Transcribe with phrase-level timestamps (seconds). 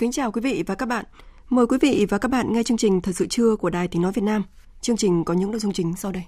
[0.00, 1.04] Kính chào quý vị và các bạn.
[1.48, 4.02] Mời quý vị và các bạn nghe chương trình Thật sự trưa của Đài Tiếng
[4.02, 4.42] Nói Việt Nam.
[4.80, 6.22] Chương trình có những nội dung chính sau đây.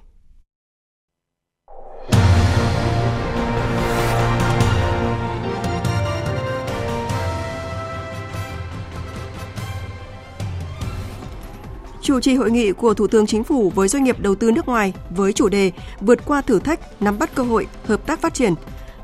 [12.02, 14.66] Chủ trì hội nghị của Thủ tướng Chính phủ với doanh nghiệp đầu tư nước
[14.66, 18.34] ngoài với chủ đề Vượt qua thử thách, nắm bắt cơ hội, hợp tác phát
[18.34, 18.54] triển.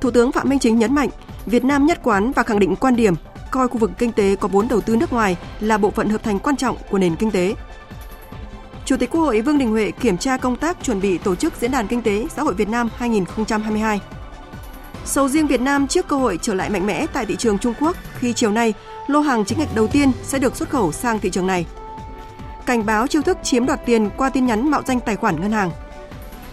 [0.00, 1.08] Thủ tướng Phạm Minh Chính nhấn mạnh,
[1.46, 3.14] Việt Nam nhất quán và khẳng định quan điểm
[3.50, 6.22] coi khu vực kinh tế có vốn đầu tư nước ngoài là bộ phận hợp
[6.22, 7.55] thành quan trọng của nền kinh tế.
[8.84, 11.52] Chủ tịch Quốc hội Vương Đình Huệ kiểm tra công tác chuẩn bị tổ chức
[11.60, 14.00] Diễn đàn Kinh tế Xã hội Việt Nam 2022.
[15.05, 17.74] Sầu riêng Việt Nam trước cơ hội trở lại mạnh mẽ tại thị trường Trung
[17.80, 18.74] Quốc khi chiều nay
[19.06, 21.66] lô hàng chính ngạch đầu tiên sẽ được xuất khẩu sang thị trường này.
[22.66, 25.52] Cảnh báo chiêu thức chiếm đoạt tiền qua tin nhắn mạo danh tài khoản ngân
[25.52, 25.70] hàng.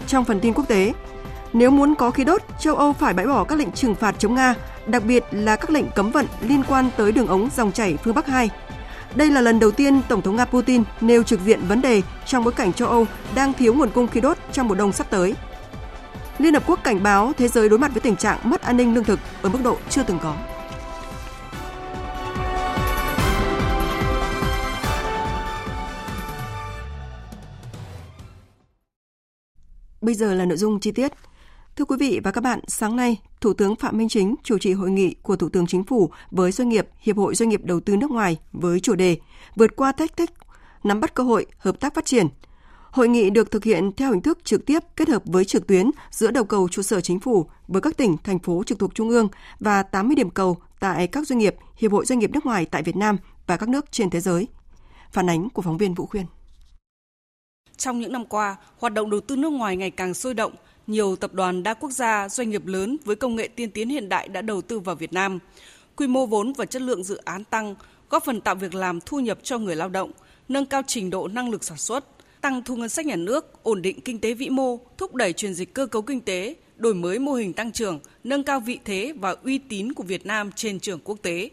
[0.06, 0.92] Trong phần tin quốc tế,
[1.52, 4.34] nếu muốn có khí đốt, châu Âu phải bãi bỏ các lệnh trừng phạt chống
[4.34, 4.54] Nga
[4.86, 8.14] đặc biệt là các lệnh cấm vận liên quan tới đường ống dòng chảy phương
[8.14, 8.50] Bắc 2.
[9.14, 12.44] Đây là lần đầu tiên Tổng thống Nga Putin nêu trực diện vấn đề trong
[12.44, 15.34] bối cảnh châu Âu đang thiếu nguồn cung khí đốt trong mùa đông sắp tới.
[16.38, 18.94] Liên Hợp Quốc cảnh báo thế giới đối mặt với tình trạng mất an ninh
[18.94, 20.36] lương thực ở mức độ chưa từng có.
[30.00, 31.12] Bây giờ là nội dung chi tiết.
[31.76, 34.72] Thưa quý vị và các bạn, sáng nay, Thủ tướng Phạm Minh Chính chủ trì
[34.72, 37.80] hội nghị của Thủ tướng Chính phủ với doanh nghiệp Hiệp hội Doanh nghiệp Đầu
[37.80, 39.18] tư nước ngoài với chủ đề
[39.56, 40.30] Vượt qua thách thức,
[40.84, 42.26] nắm bắt cơ hội, hợp tác phát triển.
[42.90, 45.90] Hội nghị được thực hiện theo hình thức trực tiếp kết hợp với trực tuyến
[46.10, 49.08] giữa đầu cầu trụ sở chính phủ với các tỉnh, thành phố trực thuộc Trung
[49.08, 49.28] ương
[49.60, 52.82] và 80 điểm cầu tại các doanh nghiệp, Hiệp hội Doanh nghiệp nước ngoài tại
[52.82, 53.16] Việt Nam
[53.46, 54.48] và các nước trên thế giới.
[55.12, 56.26] Phản ánh của phóng viên Vũ Khuyên.
[57.76, 60.52] Trong những năm qua, hoạt động đầu tư nước ngoài ngày càng sôi động,
[60.86, 64.08] nhiều tập đoàn đa quốc gia, doanh nghiệp lớn với công nghệ tiên tiến hiện
[64.08, 65.38] đại đã đầu tư vào Việt Nam.
[65.96, 67.74] Quy mô vốn và chất lượng dự án tăng,
[68.10, 70.10] góp phần tạo việc làm thu nhập cho người lao động,
[70.48, 72.04] nâng cao trình độ năng lực sản xuất,
[72.40, 75.54] tăng thu ngân sách nhà nước, ổn định kinh tế vĩ mô, thúc đẩy chuyển
[75.54, 79.12] dịch cơ cấu kinh tế, đổi mới mô hình tăng trưởng, nâng cao vị thế
[79.20, 81.50] và uy tín của Việt Nam trên trường quốc tế.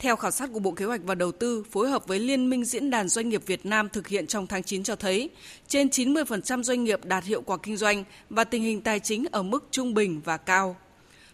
[0.00, 2.64] Theo khảo sát của Bộ Kế hoạch và Đầu tư phối hợp với Liên minh
[2.64, 5.30] Diễn đàn Doanh nghiệp Việt Nam thực hiện trong tháng 9 cho thấy,
[5.68, 9.42] trên 90% doanh nghiệp đạt hiệu quả kinh doanh và tình hình tài chính ở
[9.42, 10.76] mức trung bình và cao.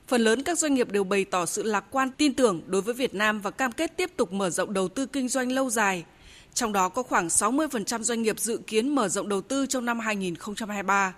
[0.08, 2.94] Phần lớn các doanh nghiệp đều bày tỏ sự lạc quan tin tưởng đối với
[2.94, 6.04] Việt Nam và cam kết tiếp tục mở rộng đầu tư kinh doanh lâu dài.
[6.54, 10.00] Trong đó có khoảng 60% doanh nghiệp dự kiến mở rộng đầu tư trong năm
[10.00, 11.14] 2023.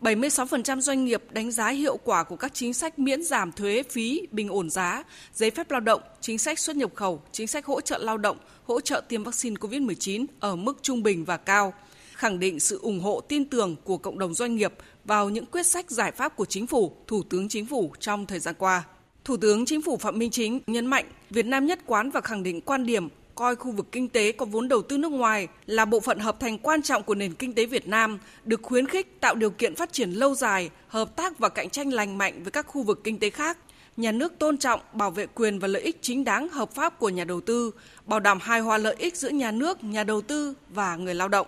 [0.00, 4.26] 76% doanh nghiệp đánh giá hiệu quả của các chính sách miễn giảm thuế phí,
[4.30, 7.80] bình ổn giá, giấy phép lao động, chính sách xuất nhập khẩu, chính sách hỗ
[7.80, 11.72] trợ lao động, hỗ trợ tiêm vaccine COVID-19 ở mức trung bình và cao,
[12.12, 15.66] khẳng định sự ủng hộ tin tưởng của cộng đồng doanh nghiệp vào những quyết
[15.66, 18.84] sách giải pháp của chính phủ, Thủ tướng Chính phủ trong thời gian qua.
[19.24, 22.42] Thủ tướng Chính phủ Phạm Minh Chính nhấn mạnh Việt Nam nhất quán và khẳng
[22.42, 25.84] định quan điểm coi khu vực kinh tế có vốn đầu tư nước ngoài là
[25.84, 29.20] bộ phận hợp thành quan trọng của nền kinh tế Việt Nam, được khuyến khích
[29.20, 32.50] tạo điều kiện phát triển lâu dài, hợp tác và cạnh tranh lành mạnh với
[32.50, 33.58] các khu vực kinh tế khác.
[33.96, 37.08] Nhà nước tôn trọng, bảo vệ quyền và lợi ích chính đáng hợp pháp của
[37.08, 37.70] nhà đầu tư,
[38.06, 41.28] bảo đảm hài hòa lợi ích giữa nhà nước, nhà đầu tư và người lao
[41.28, 41.46] động.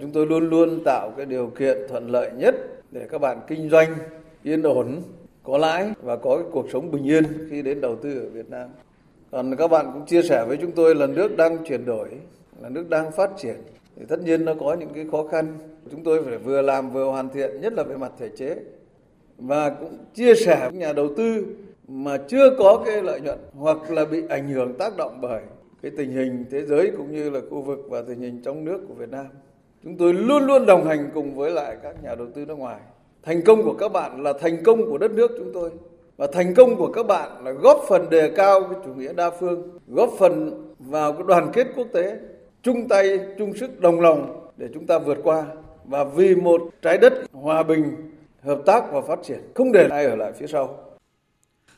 [0.00, 2.54] Chúng tôi luôn luôn tạo cái điều kiện thuận lợi nhất
[2.90, 3.96] để các bạn kinh doanh
[4.42, 5.02] yên ổn,
[5.42, 8.50] có lãi và có cái cuộc sống bình yên khi đến đầu tư ở Việt
[8.50, 8.68] Nam.
[9.32, 12.08] Còn các bạn cũng chia sẻ với chúng tôi là nước đang chuyển đổi,
[12.62, 13.56] là nước đang phát triển.
[13.96, 15.58] Thì tất nhiên nó có những cái khó khăn.
[15.90, 18.56] Chúng tôi phải vừa làm vừa hoàn thiện, nhất là về mặt thể chế.
[19.38, 21.44] Và cũng chia sẻ với nhà đầu tư
[21.88, 25.42] mà chưa có cái lợi nhuận hoặc là bị ảnh hưởng tác động bởi
[25.82, 28.80] cái tình hình thế giới cũng như là khu vực và tình hình trong nước
[28.88, 29.26] của Việt Nam.
[29.84, 32.80] Chúng tôi luôn luôn đồng hành cùng với lại các nhà đầu tư nước ngoài.
[33.22, 35.70] Thành công của các bạn là thành công của đất nước chúng tôi
[36.20, 39.30] và thành công của các bạn là góp phần đề cao cái chủ nghĩa đa
[39.40, 42.18] phương, góp phần vào cái đoàn kết quốc tế,
[42.62, 45.44] chung tay, chung sức đồng lòng để chúng ta vượt qua
[45.84, 48.12] và vì một trái đất hòa bình,
[48.42, 50.78] hợp tác và phát triển, không để ai ở lại phía sau.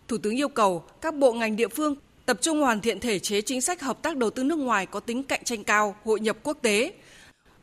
[0.08, 1.94] Thủ tướng yêu cầu các bộ ngành địa phương
[2.26, 5.00] tập trung hoàn thiện thể chế chính sách hợp tác đầu tư nước ngoài có
[5.00, 6.92] tính cạnh tranh cao, hội nhập quốc tế.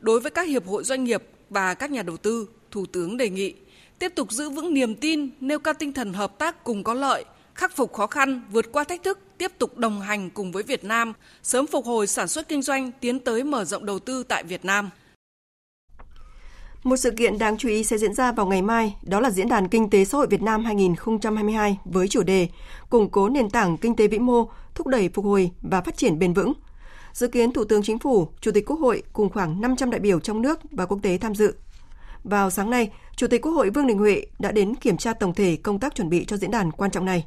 [0.00, 3.28] Đối với các hiệp hội doanh nghiệp và các nhà đầu tư, Thủ tướng đề
[3.28, 3.54] nghị
[4.00, 7.24] tiếp tục giữ vững niềm tin, nêu cao tinh thần hợp tác cùng có lợi,
[7.54, 10.84] khắc phục khó khăn, vượt qua thách thức, tiếp tục đồng hành cùng với Việt
[10.84, 11.12] Nam,
[11.42, 14.64] sớm phục hồi sản xuất kinh doanh, tiến tới mở rộng đầu tư tại Việt
[14.64, 14.90] Nam.
[16.82, 19.48] Một sự kiện đáng chú ý sẽ diễn ra vào ngày mai, đó là Diễn
[19.48, 22.48] đàn Kinh tế Xã hội Việt Nam 2022 với chủ đề
[22.90, 26.18] Củng cố nền tảng kinh tế vĩ mô, thúc đẩy phục hồi và phát triển
[26.18, 26.52] bền vững.
[27.12, 30.20] Dự kiến Thủ tướng Chính phủ, Chủ tịch Quốc hội cùng khoảng 500 đại biểu
[30.20, 31.54] trong nước và quốc tế tham dự.
[32.24, 32.90] Vào sáng nay,
[33.20, 35.94] Chủ tịch Quốc hội Vương Đình Huệ đã đến kiểm tra tổng thể công tác
[35.94, 37.26] chuẩn bị cho diễn đàn quan trọng này.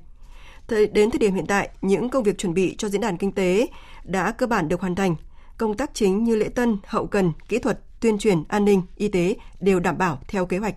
[0.69, 3.67] Đến thời điểm hiện tại, những công việc chuẩn bị cho diễn đàn kinh tế
[4.03, 5.15] đã cơ bản được hoàn thành.
[5.57, 9.07] Công tác chính như lễ tân, hậu cần, kỹ thuật, tuyên truyền, an ninh, y
[9.07, 10.75] tế đều đảm bảo theo kế hoạch.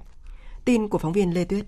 [0.65, 1.65] Tin của phóng viên Lê Tuyết.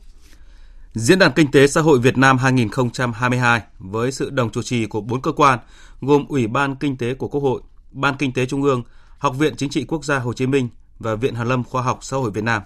[0.94, 5.00] Diễn đàn Kinh tế Xã hội Việt Nam 2022 với sự đồng chủ trì của
[5.00, 5.58] bốn cơ quan
[6.00, 8.82] gồm Ủy ban Kinh tế của Quốc hội, Ban Kinh tế Trung ương,
[9.18, 10.68] Học viện Chính trị Quốc gia Hồ Chí Minh
[10.98, 12.62] và Viện Hàn lâm Khoa học Xã hội Việt Nam.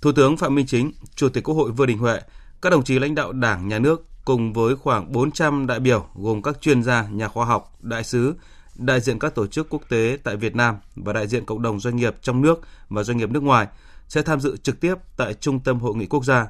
[0.00, 2.20] Thủ tướng Phạm Minh Chính, Chủ tịch Quốc hội Vương Đình Huệ,
[2.62, 6.42] các đồng chí lãnh đạo Đảng, Nhà nước cùng với khoảng 400 đại biểu gồm
[6.42, 8.34] các chuyên gia, nhà khoa học, đại sứ,
[8.74, 11.80] đại diện các tổ chức quốc tế tại Việt Nam và đại diện cộng đồng
[11.80, 13.66] doanh nghiệp trong nước và doanh nghiệp nước ngoài
[14.08, 16.46] sẽ tham dự trực tiếp tại Trung tâm Hội nghị Quốc gia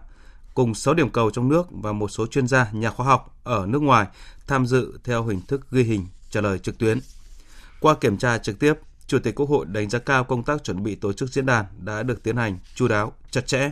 [0.55, 3.67] cùng 6 điểm cầu trong nước và một số chuyên gia, nhà khoa học ở
[3.67, 4.07] nước ngoài
[4.47, 7.01] tham dự theo hình thức ghi hình trả lời trực tuyến.
[7.81, 8.75] Qua kiểm tra trực tiếp,
[9.09, 11.65] Chủ tịch Quốc hội đánh giá cao công tác chuẩn bị tổ chức diễn đàn
[11.79, 13.71] đã được tiến hành chú đáo, chặt chẽ.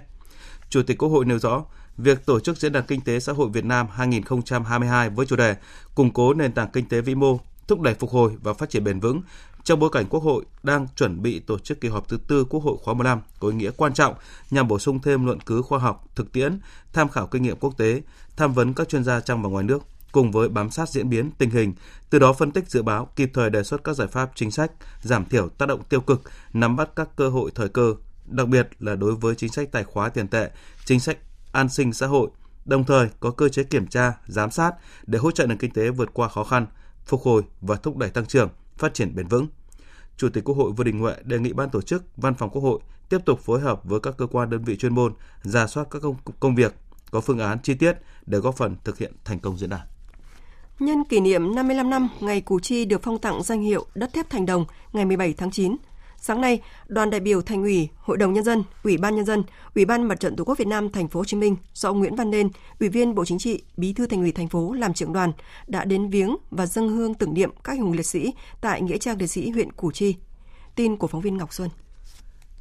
[0.71, 1.65] Chủ tịch Quốc hội nêu rõ,
[1.99, 5.56] việc tổ chức Diễn đàn Kinh tế Xã hội Việt Nam 2022 với chủ đề
[5.94, 8.85] củng cố nền tảng kinh tế vĩ mô, thúc đẩy phục hồi và phát triển
[8.85, 9.23] bền vững
[9.65, 12.61] trong bối cảnh Quốc hội đang chuẩn bị tổ chức kỳ họp thứ tư Quốc
[12.61, 14.15] hội khóa 15 có ý nghĩa quan trọng
[14.50, 16.61] nhằm bổ sung thêm luận cứ khoa học, thực tiễn,
[16.93, 18.03] tham khảo kinh nghiệm quốc tế,
[18.37, 19.83] tham vấn các chuyên gia trong và ngoài nước
[20.17, 21.75] cùng với bám sát diễn biến tình hình,
[22.11, 24.73] từ đó phân tích dự báo, kịp thời đề xuất các giải pháp chính sách,
[25.03, 26.23] giảm thiểu tác động tiêu cực,
[26.53, 27.95] nắm bắt các cơ hội thời cơ,
[28.27, 30.51] đặc biệt là đối với chính sách tài khóa tiền tệ,
[30.85, 31.19] chính sách
[31.53, 32.29] an sinh xã hội,
[32.65, 34.73] đồng thời có cơ chế kiểm tra, giám sát
[35.07, 36.67] để hỗ trợ nền kinh tế vượt qua khó khăn,
[37.07, 38.49] phục hồi và thúc đẩy tăng trưởng,
[38.79, 39.47] phát triển bền vững.
[40.17, 42.62] Chủ tịch Quốc hội Vương Đình Huệ đề nghị ban tổ chức, văn phòng Quốc
[42.62, 45.87] hội tiếp tục phối hợp với các cơ quan đơn vị chuyên môn, ra soát
[45.91, 46.75] các công, công việc,
[47.11, 47.93] có phương án chi tiết
[48.27, 49.96] để góp phần thực hiện thành công diễn đàn.
[50.78, 54.31] Nhân kỷ niệm 55 năm ngày Củ Chi được phong tặng danh hiệu Đất thép
[54.31, 55.76] Thành Đồng ngày 17 tháng 9,
[56.17, 59.43] Sáng nay, đoàn đại biểu Thành ủy, Hội đồng nhân dân, Ủy ban nhân dân,
[59.75, 61.99] Ủy ban Mặt trận Tổ quốc Việt Nam thành phố Hồ Chí Minh do ông
[61.99, 62.49] Nguyễn Văn Nên,
[62.81, 65.32] Ủy viên Bộ Chính trị, Bí thư Thành ủy thành phố làm trưởng đoàn
[65.67, 68.99] đã đến viếng và dâng hương tưởng niệm các anh hùng liệt sĩ tại nghĩa
[68.99, 70.17] trang liệt sĩ huyện Củ Chi.
[70.75, 71.70] Tin của phóng viên Ngọc Xuân.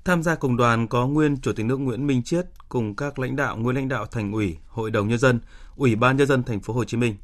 [0.06, 3.36] Tham gia cùng đoàn có nguyên Chủ tịch nước Nguyễn Minh Chiết cùng các lãnh
[3.36, 5.40] đạo nguyên lãnh đạo Thành ủy, Hội đồng nhân dân,
[5.76, 7.16] Ủy ban nhân dân thành phố Hồ Chí Minh.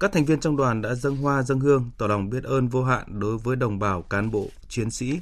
[0.00, 2.84] Các thành viên trong đoàn đã dâng hoa dâng hương tỏ lòng biết ơn vô
[2.84, 5.20] hạn đối với đồng bào cán bộ, chiến sĩ,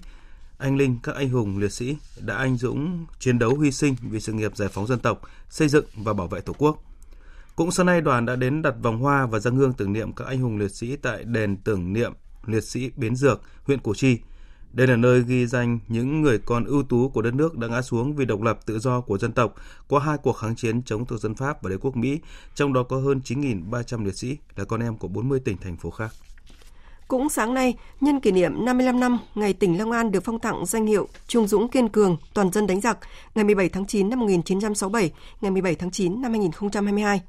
[0.59, 4.21] anh linh các anh hùng liệt sĩ đã anh dũng chiến đấu hy sinh vì
[4.21, 6.83] sự nghiệp giải phóng dân tộc, xây dựng và bảo vệ Tổ quốc.
[7.57, 10.27] Cũng sáng nay đoàn đã đến đặt vòng hoa và dâng hương tưởng niệm các
[10.27, 12.13] anh hùng liệt sĩ tại đền tưởng niệm
[12.47, 14.19] liệt sĩ Bến Dược, huyện Củ Chi.
[14.75, 17.83] Đây là nơi ghi danh những người con ưu tú của đất nước đã ngã
[17.83, 19.55] xuống vì độc lập tự do của dân tộc
[19.89, 22.21] qua hai cuộc kháng chiến chống thực dân Pháp và đế quốc Mỹ,
[22.55, 25.91] trong đó có hơn 9.300 liệt sĩ là con em của 40 tỉnh thành phố
[25.91, 26.11] khác.
[27.09, 30.67] Cũng sáng nay, nhân kỷ niệm 55 năm ngày tỉnh Long An được phong tặng
[30.67, 32.99] danh hiệu Trung Dũng Kiên Cường Toàn dân đánh giặc
[33.35, 37.21] ngày 17 tháng 9 năm 1967, ngày 17 tháng 9 năm 2022.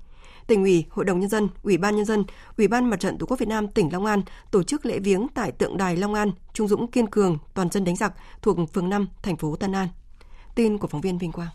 [0.48, 2.24] Tỉnh ủy, Hội đồng Nhân dân, Ủy ban Nhân dân,
[2.58, 4.22] Ủy ban Mặt trận Tổ quốc Việt Nam tỉnh Long An
[4.52, 7.84] tổ chức lễ viếng tại tượng đài Long An, Trung Dũng Kiên Cường, Toàn dân
[7.84, 9.88] đánh giặc thuộc phường 5, thành phố Tân An.
[10.56, 11.50] Tin của phóng viên Vinh Quang.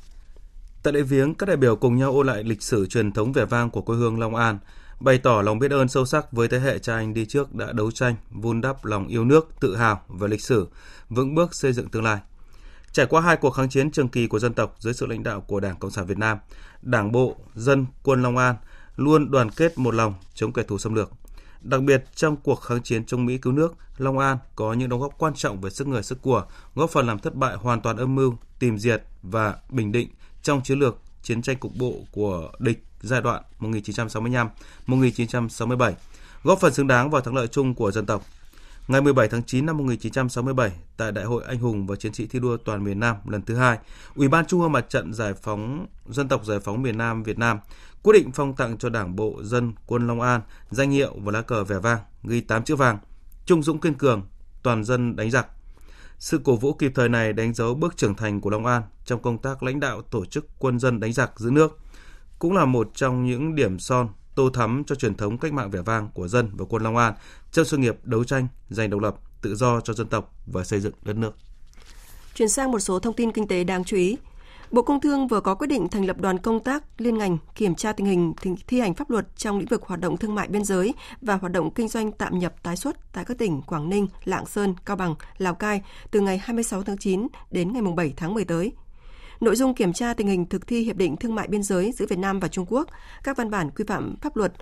[0.82, 3.44] Tại lễ viếng, các đại biểu cùng nhau ôn lại lịch sử truyền thống vẻ
[3.44, 4.58] vang của quê hương Long An,
[5.00, 7.72] bày tỏ lòng biết ơn sâu sắc với thế hệ cha anh đi trước đã
[7.72, 10.68] đấu tranh, vun đắp lòng yêu nước, tự hào về lịch sử,
[11.08, 12.18] vững bước xây dựng tương lai.
[12.92, 15.40] Trải qua hai cuộc kháng chiến trường kỳ của dân tộc dưới sự lãnh đạo
[15.40, 16.38] của Đảng Cộng sản Việt Nam,
[16.82, 18.56] Đảng bộ, dân, quân Long An
[18.96, 21.10] luôn đoàn kết một lòng chống kẻ thù xâm lược.
[21.62, 25.00] Đặc biệt trong cuộc kháng chiến chống Mỹ cứu nước, Long An có những đóng
[25.00, 26.44] góp quan trọng về sức người sức của,
[26.74, 30.08] góp phần làm thất bại hoàn toàn âm mưu, tìm diệt và bình định
[30.42, 35.92] trong chiến lược chiến tranh cục bộ của địch giai đoạn 1965-1967,
[36.42, 38.24] góp phần xứng đáng vào thắng lợi chung của dân tộc.
[38.88, 42.38] Ngày 17 tháng 9 năm 1967, tại Đại hội Anh hùng và Chiến sĩ thi
[42.38, 43.78] đua toàn miền Nam lần thứ hai,
[44.14, 47.38] Ủy ban Trung ương Mặt trận Giải phóng Dân tộc Giải phóng miền Nam Việt
[47.38, 47.58] Nam
[48.02, 51.42] quyết định phong tặng cho Đảng bộ dân quân Long An danh hiệu và lá
[51.42, 52.98] cờ vẻ vang ghi 8 chữ vàng,
[53.46, 54.22] trung dũng kiên cường,
[54.62, 55.46] toàn dân đánh giặc.
[56.18, 59.22] Sự cổ vũ kịp thời này đánh dấu bước trưởng thành của Long An trong
[59.22, 61.78] công tác lãnh đạo tổ chức quân dân đánh giặc giữ nước–
[62.40, 64.08] cũng là một trong những điểm son
[64.40, 67.14] tô thắm cho truyền thống cách mạng vẻ vang của dân và quân Long An
[67.52, 70.80] trong sự nghiệp đấu tranh giành độc lập, tự do cho dân tộc và xây
[70.80, 71.32] dựng đất nước.
[72.34, 74.16] Chuyển sang một số thông tin kinh tế đáng chú ý.
[74.70, 77.74] Bộ Công Thương vừa có quyết định thành lập đoàn công tác liên ngành kiểm
[77.74, 78.34] tra tình hình
[78.66, 81.52] thi hành pháp luật trong lĩnh vực hoạt động thương mại biên giới và hoạt
[81.52, 84.96] động kinh doanh tạm nhập tái xuất tại các tỉnh Quảng Ninh, Lạng Sơn, Cao
[84.96, 88.72] Bằng, Lào Cai từ ngày 26 tháng 9 đến ngày 7 tháng 10 tới.
[89.40, 92.06] Nội dung kiểm tra tình hình thực thi hiệp định thương mại biên giới giữa
[92.06, 92.88] Việt Nam và Trung Quốc,
[93.24, 94.52] các văn bản quy phạm pháp luật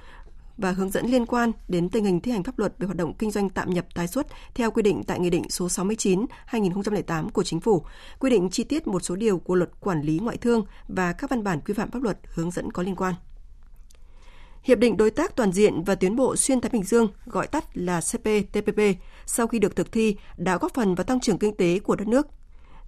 [0.56, 3.14] và hướng dẫn liên quan đến tình hình thi hành pháp luật về hoạt động
[3.18, 7.42] kinh doanh tạm nhập tái xuất theo quy định tại Nghị định số 69/2008 của
[7.42, 7.84] Chính phủ,
[8.18, 11.30] quy định chi tiết một số điều của Luật Quản lý Ngoại thương và các
[11.30, 13.14] văn bản quy phạm pháp luật hướng dẫn có liên quan.
[14.62, 17.64] Hiệp định Đối tác Toàn diện và Tiến bộ Xuyên Thái Bình Dương, gọi tắt
[17.74, 18.80] là CPTPP,
[19.26, 22.08] sau khi được thực thi đã góp phần vào tăng trưởng kinh tế của đất
[22.08, 22.26] nước.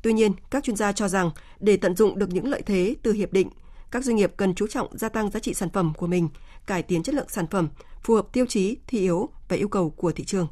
[0.03, 1.31] Tuy nhiên, các chuyên gia cho rằng
[1.61, 3.49] để tận dụng được những lợi thế từ hiệp định,
[3.91, 6.29] các doanh nghiệp cần chú trọng gia tăng giá trị sản phẩm của mình,
[6.67, 7.69] cải tiến chất lượng sản phẩm,
[8.03, 10.49] phù hợp tiêu chí, thị yếu và yêu cầu của thị trường.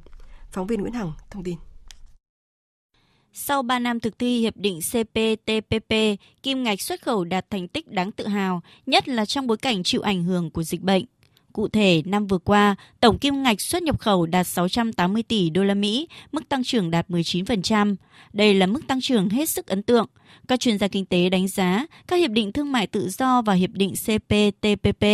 [0.51, 1.57] Phóng viên Nguyễn Hằng thông tin.
[3.33, 5.95] Sau 3 năm thực thi hiệp định CPTPP,
[6.43, 9.83] kim ngạch xuất khẩu đạt thành tích đáng tự hào, nhất là trong bối cảnh
[9.83, 11.05] chịu ảnh hưởng của dịch bệnh.
[11.53, 15.65] Cụ thể, năm vừa qua, tổng kim ngạch xuất nhập khẩu đạt 680 tỷ đô
[15.65, 17.95] la Mỹ, mức tăng trưởng đạt 19%.
[18.33, 20.07] Đây là mức tăng trưởng hết sức ấn tượng.
[20.49, 23.55] Các chuyên gia kinh tế đánh giá các hiệp định thương mại tự do và
[23.55, 25.05] hiệp định CPTPP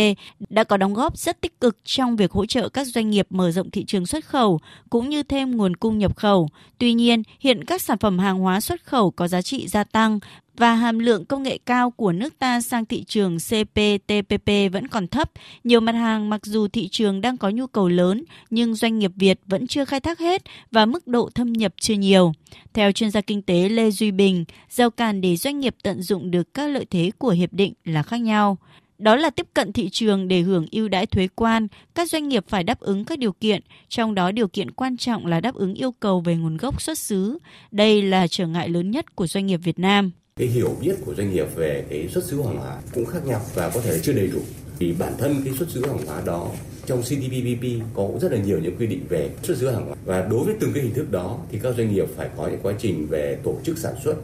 [0.49, 3.51] đã có đóng góp rất tích cực trong việc hỗ trợ các doanh nghiệp mở
[3.51, 6.49] rộng thị trường xuất khẩu cũng như thêm nguồn cung nhập khẩu.
[6.77, 10.19] Tuy nhiên, hiện các sản phẩm hàng hóa xuất khẩu có giá trị gia tăng
[10.57, 15.07] và hàm lượng công nghệ cao của nước ta sang thị trường CPTPP vẫn còn
[15.07, 15.31] thấp.
[15.63, 19.11] Nhiều mặt hàng mặc dù thị trường đang có nhu cầu lớn nhưng doanh nghiệp
[19.15, 22.33] Việt vẫn chưa khai thác hết và mức độ thâm nhập chưa nhiều.
[22.73, 26.31] Theo chuyên gia kinh tế Lê Duy Bình, giao cản để doanh nghiệp tận dụng
[26.31, 28.57] được các lợi thế của hiệp định là khác nhau.
[28.97, 32.45] Đó là tiếp cận thị trường để hưởng ưu đãi thuế quan, các doanh nghiệp
[32.47, 35.73] phải đáp ứng các điều kiện, trong đó điều kiện quan trọng là đáp ứng
[35.73, 37.37] yêu cầu về nguồn gốc xuất xứ.
[37.71, 41.15] Đây là trở ngại lớn nhất của doanh nghiệp Việt Nam cái hiểu biết của
[41.15, 44.13] doanh nghiệp về cái xuất xứ hàng hóa cũng khác nhau và có thể chưa
[44.13, 44.39] đầy đủ.
[44.79, 46.51] Vì bản thân cái xuất xứ hàng hóa đó,
[46.85, 47.63] trong CPTPP
[47.93, 49.95] có rất là nhiều những quy định về xuất xứ hàng hóa.
[50.05, 52.59] Và đối với từng cái hình thức đó thì các doanh nghiệp phải có những
[52.63, 54.15] quá trình về tổ chức sản xuất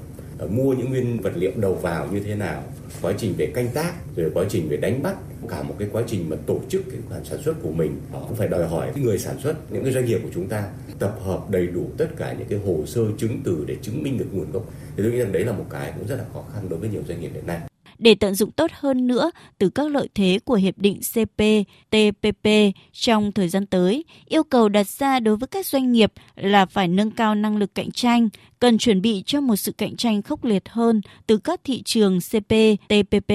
[0.48, 2.64] mua những nguyên vật liệu đầu vào như thế nào
[3.02, 5.16] quá trình về canh tác rồi quá trình về đánh bắt
[5.50, 8.36] cả một cái quá trình mà tổ chức cái khoản sản xuất của mình cũng
[8.36, 10.64] phải đòi hỏi cái người sản xuất những cái doanh nghiệp của chúng ta
[11.00, 14.18] tập hợp đầy đủ tất cả những cái hồ sơ chứng từ để chứng minh
[14.18, 14.64] được nguồn gốc.
[14.98, 16.90] Thì tôi nghĩ rằng đấy là một cái cũng rất là khó khăn đối với
[16.90, 17.71] nhiều doanh nghiệp hiện nay
[18.02, 22.48] để tận dụng tốt hơn nữa từ các lợi thế của Hiệp định CPTPP
[22.92, 26.88] trong thời gian tới, yêu cầu đặt ra đối với các doanh nghiệp là phải
[26.88, 28.30] nâng cao năng lực cạnh tranh,
[28.60, 32.20] cần chuẩn bị cho một sự cạnh tranh khốc liệt hơn từ các thị trường
[32.20, 33.34] CPTPP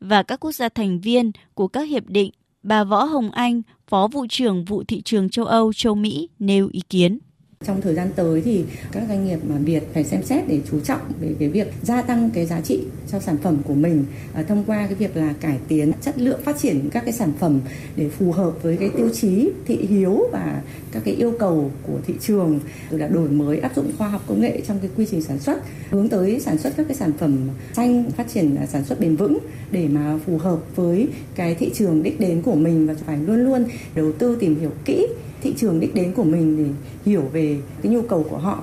[0.00, 2.30] và các quốc gia thành viên của các hiệp định.
[2.62, 6.68] Bà Võ Hồng Anh, Phó vụ trưởng vụ thị trường châu Âu, châu Mỹ nêu
[6.72, 7.18] ý kiến.
[7.64, 10.80] Trong thời gian tới thì các doanh nghiệp mà Việt phải xem xét để chú
[10.80, 12.80] trọng về cái việc gia tăng cái giá trị
[13.12, 14.04] cho sản phẩm của mình
[14.34, 17.32] à, thông qua cái việc là cải tiến chất lượng phát triển các cái sản
[17.38, 17.60] phẩm
[17.96, 21.98] để phù hợp với cái tiêu chí thị hiếu và các cái yêu cầu của
[22.06, 25.06] thị trường rồi là đổi mới áp dụng khoa học công nghệ trong cái quy
[25.10, 28.66] trình sản xuất hướng tới sản xuất các cái sản phẩm xanh phát triển à,
[28.66, 29.38] sản xuất bền vững
[29.70, 33.44] để mà phù hợp với cái thị trường đích đến của mình và phải luôn
[33.44, 33.64] luôn
[33.94, 35.06] đầu tư tìm hiểu kỹ
[35.42, 38.62] thị trường đích đến của mình để hiểu về cái nhu cầu của họ.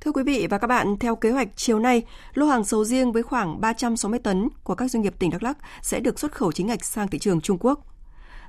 [0.00, 2.02] Thưa quý vị và các bạn, theo kế hoạch chiều nay,
[2.34, 5.58] lô hàng sầu riêng với khoảng 360 tấn của các doanh nghiệp tỉnh Đắk Lắk
[5.82, 7.86] sẽ được xuất khẩu chính ngạch sang thị trường Trung Quốc.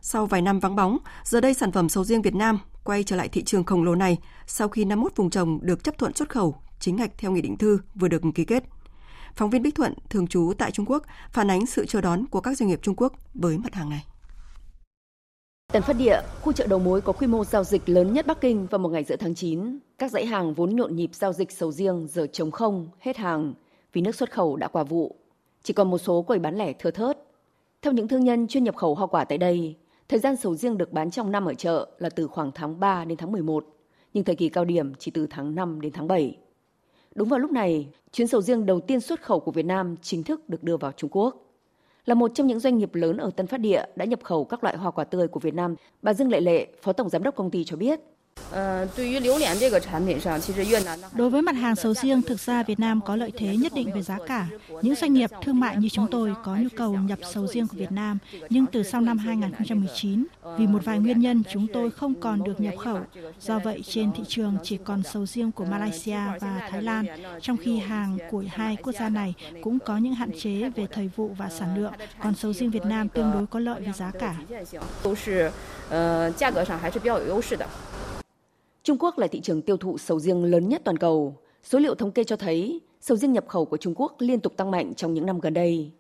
[0.02, 3.16] Sau vài năm vắng bóng, giờ đây sản phẩm sầu riêng Việt Nam quay trở
[3.16, 6.30] lại thị trường khổng lồ này sau khi 51 vùng trồng được chấp thuận xuất
[6.30, 8.64] khẩu chính ngạch theo nghị định thư vừa được ký kết.
[9.36, 12.42] Phóng viên Bích Thuận, thường trú tại Trung Quốc, phản ánh sự chờ đón của
[12.42, 14.06] các doanh nghiệp Trung Quốc với mặt hàng này.
[15.76, 18.42] Tân Phát Địa, khu chợ đầu mối có quy mô giao dịch lớn nhất Bắc
[18.42, 19.78] Kinh vào một ngày giữa tháng 9.
[19.98, 23.54] Các dãy hàng vốn nhộn nhịp giao dịch sầu riêng giờ trống không, hết hàng
[23.94, 25.16] vì nước xuất khẩu đã qua vụ.
[25.64, 27.20] Chỉ còn một số quầy bán lẻ thưa thớt.
[27.82, 29.76] Theo những thương nhân chuyên nhập khẩu hoa quả tại đây,
[30.10, 33.06] thời gian sầu riêng được bán trong năm ở chợ là từ khoảng tháng 3
[33.06, 33.66] đến tháng 11,
[34.14, 36.38] nhưng thời kỳ cao điểm chỉ từ tháng 5 đến tháng 7.
[37.16, 40.24] Đúng vào lúc này, chuyến sầu riêng đầu tiên xuất khẩu của Việt Nam chính
[40.24, 41.45] thức được đưa vào Trung Quốc
[42.06, 44.64] là một trong những doanh nghiệp lớn ở Tân Phát Địa đã nhập khẩu các
[44.64, 45.76] loại hoa quả tươi của Việt Nam.
[46.02, 48.00] Bà Dương Lệ Lệ, Phó Tổng Giám đốc công ty cho biết,
[51.14, 53.92] Đối với mặt hàng sầu riêng, thực ra Việt Nam có lợi thế nhất định
[53.94, 54.48] về giá cả.
[54.82, 57.78] Những doanh nghiệp thương mại như chúng tôi có nhu cầu nhập sầu riêng của
[57.78, 58.18] Việt Nam,
[58.50, 60.26] nhưng từ sau năm 2019,
[60.58, 63.00] vì một vài nguyên nhân chúng tôi không còn được nhập khẩu.
[63.42, 67.06] Do vậy, trên thị trường chỉ còn sầu riêng của Malaysia và Thái Lan,
[67.42, 71.10] trong khi hàng của hai quốc gia này cũng có những hạn chế về thời
[71.16, 74.12] vụ và sản lượng, còn sầu riêng Việt Nam tương đối có lợi về giá
[74.20, 74.36] cả.
[78.86, 81.38] Trung Quốc là thị trường tiêu thụ sầu riêng lớn nhất toàn cầu.
[81.64, 84.58] Số liệu thống kê cho thấy sầu riêng nhập khẩu của Trung Quốc liên tục
[84.58, 85.92] tăng mạnh trong những năm gần đây.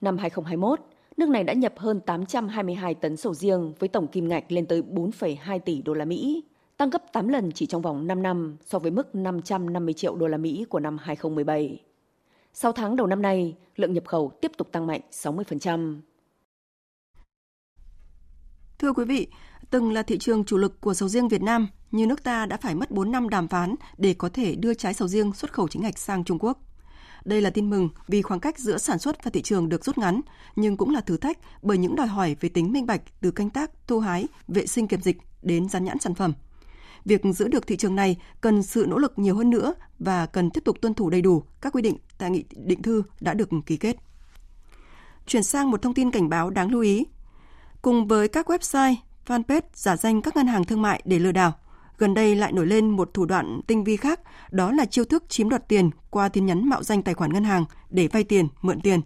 [0.00, 0.80] Năm 2021,
[1.16, 4.82] nước này đã nhập hơn 822 tấn sầu riêng với tổng kim ngạch lên tới
[4.82, 6.44] 4,2 tỷ đô la Mỹ,
[6.76, 10.26] tăng gấp 8 lần chỉ trong vòng 5 năm so với mức 550 triệu đô
[10.26, 11.82] la Mỹ của năm 2017.
[12.54, 16.00] 6 tháng đầu năm nay, lượng nhập khẩu tiếp tục tăng mạnh 60%.
[18.78, 19.26] Thưa quý vị,
[19.70, 22.56] từng là thị trường chủ lực của sầu riêng Việt Nam, như nước ta đã
[22.56, 25.68] phải mất 4 năm đàm phán để có thể đưa trái sầu riêng xuất khẩu
[25.68, 26.58] chính ngạch sang Trung Quốc.
[27.24, 29.98] Đây là tin mừng vì khoảng cách giữa sản xuất và thị trường được rút
[29.98, 30.20] ngắn,
[30.56, 33.50] nhưng cũng là thử thách bởi những đòi hỏi về tính minh bạch từ canh
[33.50, 36.32] tác, thu hái, vệ sinh kiểm dịch đến dán nhãn sản phẩm.
[37.04, 40.50] Việc giữ được thị trường này cần sự nỗ lực nhiều hơn nữa và cần
[40.50, 43.48] tiếp tục tuân thủ đầy đủ các quy định tại nghị định thư đã được
[43.66, 43.96] ký kết.
[45.26, 47.04] Chuyển sang một thông tin cảnh báo đáng lưu ý.
[47.82, 48.94] Cùng với các website,
[49.26, 51.52] fanpage giả danh các ngân hàng thương mại để lừa đảo,
[52.02, 55.24] gần đây lại nổi lên một thủ đoạn tinh vi khác, đó là chiêu thức
[55.28, 58.48] chiếm đoạt tiền qua tin nhắn mạo danh tài khoản ngân hàng để vay tiền,
[58.62, 59.00] mượn tiền.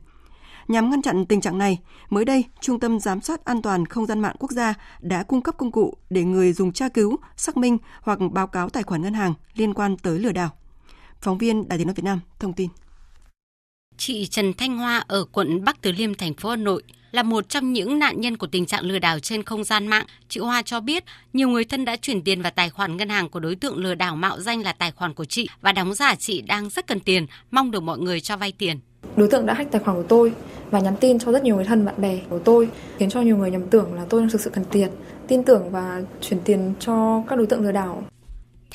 [0.68, 1.78] Nhằm ngăn chặn tình trạng này,
[2.10, 5.42] mới đây, Trung tâm Giám sát An toàn Không gian mạng quốc gia đã cung
[5.42, 9.02] cấp công cụ để người dùng tra cứu, xác minh hoặc báo cáo tài khoản
[9.02, 10.50] ngân hàng liên quan tới lừa đảo.
[11.20, 12.68] Phóng viên Đài tiếng nói Việt Nam thông tin.
[13.96, 16.82] Chị Trần Thanh Hoa ở quận Bắc Từ Liêm, thành phố Hà Nội
[17.16, 20.06] là một trong những nạn nhân của tình trạng lừa đảo trên không gian mạng.
[20.28, 23.28] Chị Hoa cho biết nhiều người thân đã chuyển tiền vào tài khoản ngân hàng
[23.28, 26.14] của đối tượng lừa đảo mạo danh là tài khoản của chị và đóng giả
[26.14, 28.78] chị đang rất cần tiền, mong được mọi người cho vay tiền.
[29.16, 30.32] Đối tượng đã hack tài khoản của tôi
[30.70, 32.68] và nhắn tin cho rất nhiều người thân bạn bè của tôi,
[32.98, 34.88] khiến cho nhiều người nhầm tưởng là tôi đang thực sự cần tiền,
[35.28, 38.04] tin tưởng và chuyển tiền cho các đối tượng lừa đảo.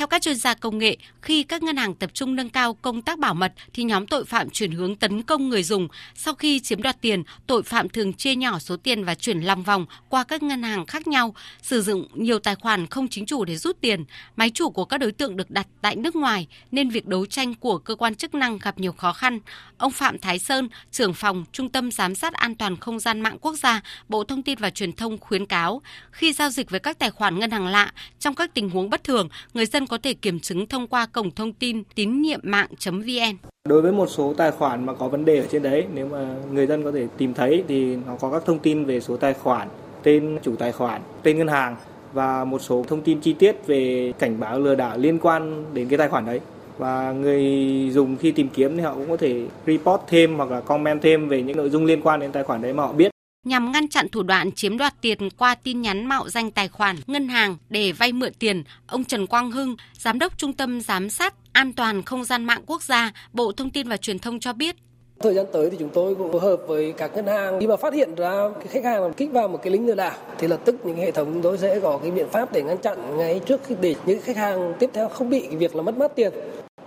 [0.01, 3.01] Theo các chuyên gia công nghệ, khi các ngân hàng tập trung nâng cao công
[3.01, 5.87] tác bảo mật thì nhóm tội phạm chuyển hướng tấn công người dùng.
[6.15, 9.63] Sau khi chiếm đoạt tiền, tội phạm thường chia nhỏ số tiền và chuyển lòng
[9.63, 13.45] vòng qua các ngân hàng khác nhau, sử dụng nhiều tài khoản không chính chủ
[13.45, 14.05] để rút tiền.
[14.35, 17.53] Máy chủ của các đối tượng được đặt tại nước ngoài nên việc đấu tranh
[17.53, 19.39] của cơ quan chức năng gặp nhiều khó khăn.
[19.77, 23.37] Ông Phạm Thái Sơn, trưởng phòng Trung tâm Giám sát An toàn Không gian mạng
[23.41, 26.99] quốc gia, Bộ Thông tin và Truyền thông khuyến cáo khi giao dịch với các
[26.99, 30.13] tài khoản ngân hàng lạ trong các tình huống bất thường, người dân có thể
[30.13, 33.37] kiểm chứng thông qua cổng thông tin tín nhiệm mạng.vn.
[33.67, 36.35] Đối với một số tài khoản mà có vấn đề ở trên đấy, nếu mà
[36.53, 39.33] người dân có thể tìm thấy thì nó có các thông tin về số tài
[39.33, 39.67] khoản,
[40.03, 41.75] tên chủ tài khoản, tên ngân hàng
[42.13, 45.87] và một số thông tin chi tiết về cảnh báo lừa đảo liên quan đến
[45.89, 46.39] cái tài khoản đấy
[46.77, 47.45] và người
[47.91, 51.29] dùng khi tìm kiếm thì họ cũng có thể report thêm hoặc là comment thêm
[51.29, 53.10] về những nội dung liên quan đến tài khoản đấy mà họ biết
[53.45, 56.95] nhằm ngăn chặn thủ đoạn chiếm đoạt tiền qua tin nhắn mạo danh tài khoản
[57.07, 61.09] ngân hàng để vay mượn tiền, ông Trần Quang Hưng, Giám đốc Trung tâm Giám
[61.09, 64.53] sát An toàn Không gian mạng quốc gia, Bộ Thông tin và Truyền thông cho
[64.53, 64.75] biết.
[65.19, 67.77] Thời gian tới thì chúng tôi cũng phối hợp với các ngân hàng khi mà
[67.77, 70.59] phát hiện ra cái khách hàng kích vào một cái link lừa đảo thì lập
[70.65, 73.41] tức những hệ thống chúng tôi sẽ có cái biện pháp để ngăn chặn ngay
[73.45, 76.11] trước khi để những khách hàng tiếp theo không bị cái việc là mất mát
[76.15, 76.31] tiền.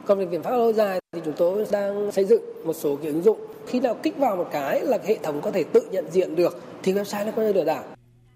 [0.07, 3.07] Còn về biện pháp lâu dài thì chúng tôi đang xây dựng một số cái
[3.07, 6.11] ứng dụng khi nào kích vào một cái là hệ thống có thể tự nhận
[6.11, 7.85] diện được thì website nó có thể lừa đảo.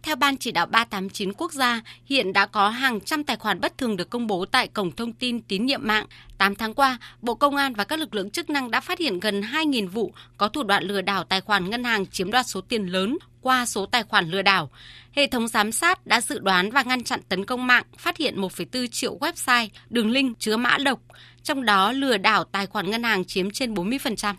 [0.02, 3.78] Theo Ban chỉ đạo 389 quốc gia, hiện đã có hàng trăm tài khoản bất
[3.78, 6.06] thường được công bố tại cổng thông tin tín nhiệm mạng.
[6.38, 9.20] 8 tháng qua, Bộ Công an và các lực lượng chức năng đã phát hiện
[9.20, 12.60] gần 2.000 vụ có thủ đoạn lừa đảo tài khoản ngân hàng chiếm đoạt số
[12.60, 14.70] tiền lớn qua số tài khoản lừa đảo.
[15.12, 18.40] Hệ thống giám sát đã dự đoán và ngăn chặn tấn công mạng, phát hiện
[18.40, 21.00] 1,4 triệu website, đường link chứa mã độc,
[21.42, 24.34] trong đó lừa đảo tài khoản ngân hàng chiếm trên 40%.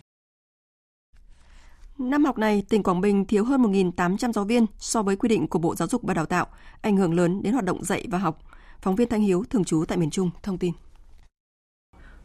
[1.98, 5.48] Năm học này, tỉnh Quảng Bình thiếu hơn 1.800 giáo viên so với quy định
[5.48, 6.46] của Bộ Giáo dục và Đào tạo,
[6.82, 8.38] ảnh hưởng lớn đến hoạt động dạy và học.
[8.82, 10.72] Phóng viên Thanh Hiếu, thường trú tại miền Trung, thông tin.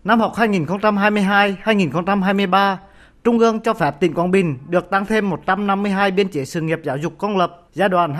[0.03, 2.77] Năm học 2022-2023,
[3.23, 6.79] Trung ương cho phép tỉnh Quảng Bình được tăng thêm 152 biên chế sự nghiệp
[6.83, 8.13] giáo dục công lập giai đoạn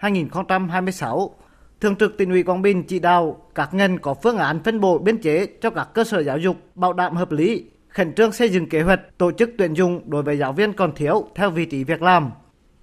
[0.00, 1.30] 2022-2026.
[1.80, 4.98] Thường trực tỉnh ủy Quảng Bình chỉ đạo các ngành có phương án phân bổ
[4.98, 8.48] biên chế cho các cơ sở giáo dục bảo đảm hợp lý, khẩn trương xây
[8.48, 11.64] dựng kế hoạch tổ chức tuyển dụng đối với giáo viên còn thiếu theo vị
[11.64, 12.30] trí việc làm.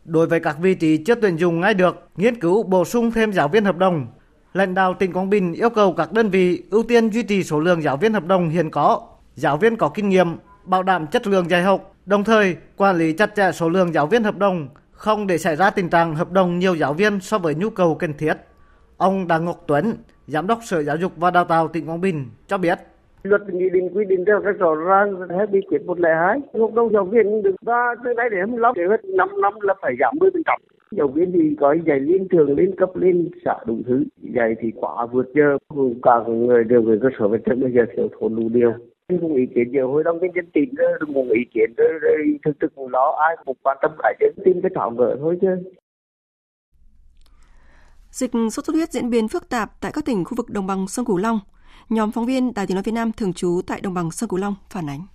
[0.05, 3.33] Đối với các vị trí chưa tuyển dụng ngay được, nghiên cứu bổ sung thêm
[3.33, 4.07] giáo viên hợp đồng.
[4.53, 7.60] Lãnh đạo tỉnh Quảng Bình yêu cầu các đơn vị ưu tiên duy trì số
[7.60, 9.01] lượng giáo viên hợp đồng hiện có,
[9.36, 10.27] giáo viên có kinh nghiệm,
[10.63, 14.07] bảo đảm chất lượng dạy học, đồng thời quản lý chặt chẽ số lượng giáo
[14.07, 17.38] viên hợp đồng, không để xảy ra tình trạng hợp đồng nhiều giáo viên so
[17.38, 18.33] với nhu cầu cần thiết.
[18.97, 19.83] Ông Đặng Ngọc Tuấn,
[20.27, 22.77] Giám đốc Sở Giáo dục và Đào tạo tỉnh Quảng Bình cho biết.
[23.23, 27.05] Luật nghị định quy định rất rõ ràng hết nghị quyết 102 hợp đồng giáo
[27.05, 27.55] viên được.
[27.65, 30.62] Ra từ nay đến 25 kế hoạch 5 năm là phải giảm 10 phần trăm.
[30.91, 34.03] Giáo viên thì có dạy liên trường lên cấp lên xã đủ thứ.
[34.21, 35.57] Dạy thì quá vượt giờ.
[36.03, 38.73] Cả người đều về cơ sở vật chất bây giờ thiếu thốn đủ điều.
[39.21, 39.91] Cũng ý kiến nhiều.
[39.91, 43.57] Hội đồng nhân dân tỉnh cũng một ý kiến rồi thực thực nó ai cũng
[43.63, 45.47] quan tâm cả chứ tìm cái thảo gỡ thôi chứ.
[48.17, 50.88] Dịch sốt xuất huyết diễn biến phức tạp tại các tỉnh khu vực đồng bằng
[50.88, 51.39] sông Cửu Long.
[51.89, 54.39] Nhóm phóng viên Đài Tiếng nói Việt Nam thường trú tại đồng bằng sông Cửu
[54.39, 55.06] Long phản ánh.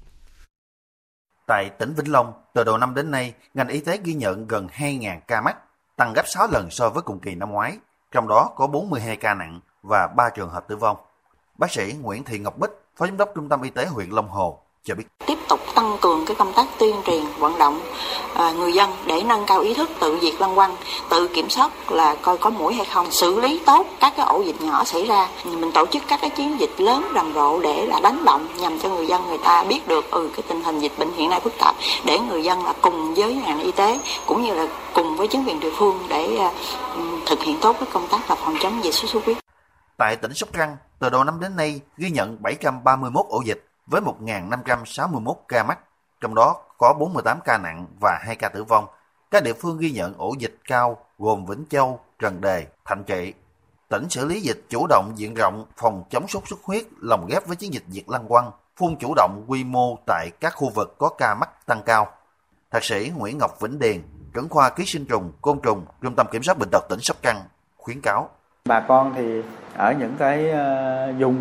[1.46, 4.66] Tại tỉnh Vĩnh Long, từ đầu năm đến nay, ngành y tế ghi nhận gần
[4.66, 5.56] 2.000 ca mắc,
[5.96, 7.78] tăng gấp 6 lần so với cùng kỳ năm ngoái,
[8.12, 10.96] trong đó có 42 ca nặng và 3 trường hợp tử vong.
[11.58, 14.28] Bác sĩ Nguyễn Thị Ngọc Bích, Phó Giám đốc Trung tâm Y tế huyện Long
[14.28, 15.04] Hồ, cho biết.
[15.26, 15.60] Tiếp tục
[15.92, 17.80] tăng cường cái công tác tuyên truyền vận động
[18.34, 20.76] à, người dân để nâng cao ý thức tự diệt lăng quăng,
[21.10, 24.40] tự kiểm soát là coi có mũi hay không, xử lý tốt các cái ổ
[24.40, 25.28] dịch nhỏ xảy ra.
[25.44, 28.78] Mình tổ chức các cái chiến dịch lớn rầm rộ để là đánh động nhằm
[28.78, 31.40] cho người dân người ta biết được ừ cái tình hình dịch bệnh hiện nay
[31.40, 31.74] phức tạp
[32.04, 35.44] để người dân là cùng với ngành y tế cũng như là cùng với chính
[35.44, 36.52] quyền địa phương để uh,
[37.26, 39.36] thực hiện tốt cái công tác là phòng chống dịch sốt xuất huyết.
[39.96, 44.00] Tại tỉnh Sóc Trăng, từ đầu năm đến nay ghi nhận 731 ổ dịch với
[44.00, 45.78] 1.561 ca mắc,
[46.20, 48.86] trong đó có 48 ca nặng và 2 ca tử vong.
[49.30, 53.34] Các địa phương ghi nhận ổ dịch cao gồm Vĩnh Châu, Trần Đề, Thạnh Trị.
[53.88, 57.46] Tỉnh xử lý dịch chủ động diện rộng phòng chống sốt xuất huyết lồng ghép
[57.46, 60.94] với chiến dịch diệt lăng quăng, phun chủ động quy mô tại các khu vực
[60.98, 62.12] có ca mắc tăng cao.
[62.70, 64.02] Thạc sĩ Nguyễn Ngọc Vĩnh Điền,
[64.34, 67.16] trưởng khoa ký sinh trùng, côn trùng, Trung tâm Kiểm soát Bệnh tật tỉnh Sóc
[67.22, 67.40] Trăng,
[67.76, 68.30] khuyến cáo.
[68.68, 69.42] Bà con thì
[69.76, 71.36] ở những cái ờ, dùng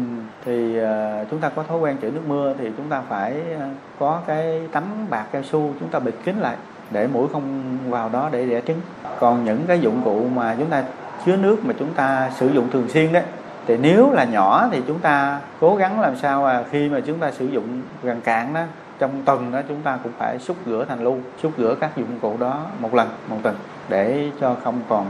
[0.45, 3.65] thì ờ, chúng ta có thói quen chữ nước mưa thì chúng ta phải ờ,
[3.99, 6.55] có cái tấm bạc cao su chúng ta bịt kín lại
[6.91, 8.81] để mũi không vào đó để đẻ trứng.
[9.19, 10.84] Còn những cái dụng cụ mà chúng ta
[11.25, 13.23] chứa nước mà chúng ta sử dụng thường xuyên đấy,
[13.67, 17.19] thì nếu là nhỏ thì chúng ta cố gắng làm sao mà khi mà chúng
[17.19, 18.62] ta sử dụng gần cạn đó,
[18.99, 22.19] trong tuần đó chúng ta cũng phải xúc rửa thành lưu, xúc rửa các dụng
[22.21, 23.55] cụ đó một lần, một tuần
[23.89, 25.05] để cho không còn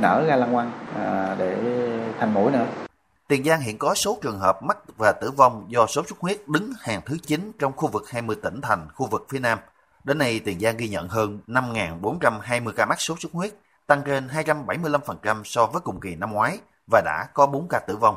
[0.00, 1.56] nở ra lăng quăng à, để
[2.18, 2.66] thành mũi nữa.
[3.28, 6.48] Tiền Giang hiện có số trường hợp mắc và tử vong do sốt xuất huyết
[6.48, 9.58] đứng hàng thứ 9 trong khu vực 20 tỉnh thành khu vực phía Nam.
[10.04, 13.54] Đến nay, Tiền Giang ghi nhận hơn 5.420 ca mắc sốt xuất huyết,
[13.86, 16.58] tăng trên 275% so với cùng kỳ năm ngoái
[16.90, 18.16] và đã có 4 ca tử vong.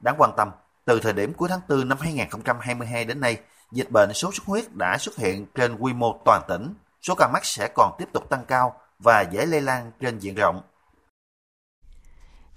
[0.00, 0.50] Đáng quan tâm,
[0.84, 3.36] từ thời điểm cuối tháng 4 năm 2022 đến nay,
[3.72, 6.74] dịch bệnh sốt xuất huyết đã xuất hiện trên quy mô toàn tỉnh.
[7.02, 10.34] Số ca mắc sẽ còn tiếp tục tăng cao và dễ lây lan trên diện
[10.34, 10.60] rộng.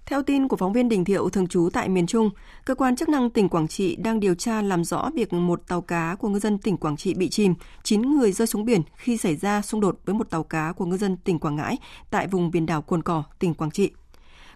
[0.06, 2.30] Theo tin của phóng viên Đình Thiệu thường trú tại miền Trung,
[2.66, 5.82] cơ quan chức năng tỉnh Quảng Trị đang điều tra làm rõ việc một tàu
[5.82, 9.18] cá của ngư dân tỉnh Quảng Trị bị chìm, 9 người rơi xuống biển khi
[9.18, 11.78] xảy ra xung đột với một tàu cá của ngư dân tỉnh Quảng Ngãi
[12.10, 13.92] tại vùng biển đảo Cồn Cỏ, tỉnh Quảng Trị.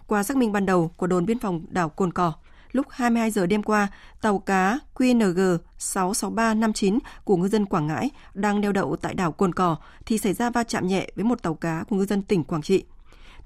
[0.06, 2.32] Qua xác minh ban đầu của đồn biên phòng đảo Cồn Cỏ,
[2.72, 3.88] lúc 22 giờ đêm qua,
[4.20, 9.54] tàu cá QNG 66359 của ngư dân Quảng Ngãi đang neo đậu tại đảo Cồn
[9.54, 12.44] Cỏ thì xảy ra va chạm nhẹ với một tàu cá của ngư dân tỉnh
[12.44, 12.84] Quảng Trị.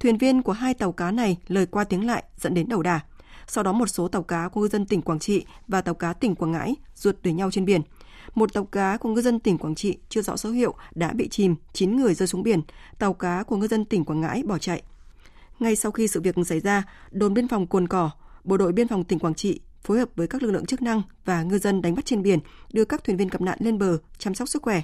[0.03, 3.01] Thuyền viên của hai tàu cá này lời qua tiếng lại dẫn đến đầu đà.
[3.47, 6.13] Sau đó một số tàu cá của ngư dân tỉnh Quảng Trị và tàu cá
[6.13, 7.81] tỉnh Quảng Ngãi ruột đuổi nhau trên biển.
[8.35, 11.29] Một tàu cá của ngư dân tỉnh Quảng Trị chưa rõ số hiệu đã bị
[11.29, 12.61] chìm, 9 người rơi xuống biển.
[12.99, 14.83] Tàu cá của ngư dân tỉnh Quảng Ngãi bỏ chạy.
[15.59, 18.11] Ngay sau khi sự việc xảy ra, đồn biên phòng Cồn Cỏ,
[18.45, 21.03] bộ đội biên phòng tỉnh Quảng Trị phối hợp với các lực lượng chức năng
[21.25, 22.39] và ngư dân đánh bắt trên biển
[22.73, 24.83] đưa các thuyền viên gặp nạn lên bờ chăm sóc sức khỏe.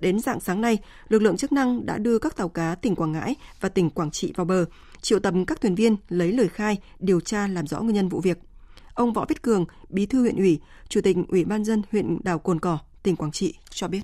[0.00, 0.78] Đến dạng sáng nay,
[1.08, 4.10] lực lượng chức năng đã đưa các tàu cá tỉnh Quảng Ngãi và tỉnh Quảng
[4.10, 4.64] Trị vào bờ,
[5.00, 8.20] triệu tập các thuyền viên lấy lời khai, điều tra làm rõ nguyên nhân vụ
[8.20, 8.38] việc.
[8.94, 12.38] Ông Võ Viết Cường, Bí thư huyện ủy, Chủ tịch Ủy ban dân huyện đảo
[12.38, 14.00] Cồn Cỏ, tỉnh Quảng Trị cho biết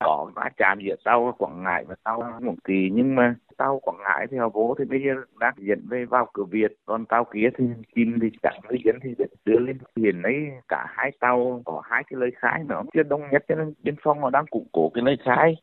[0.00, 3.98] có va chạm giữa tàu Quảng Ngãi và tàu Quảng Trị nhưng mà tàu Quảng
[4.04, 6.72] Ngãi thì họ vô thì bây giờ đang dẫn về vào cửa Việt.
[6.86, 10.36] Còn tàu kia thì chìm thì chẳng người dân thì đưa lên hiện ấy.
[10.68, 12.82] Cả hai tàu có hai cái lời khai nữa.
[12.94, 15.56] Chưa đông nhất cho nên biên phòng họ đang củng cố cái lời khai.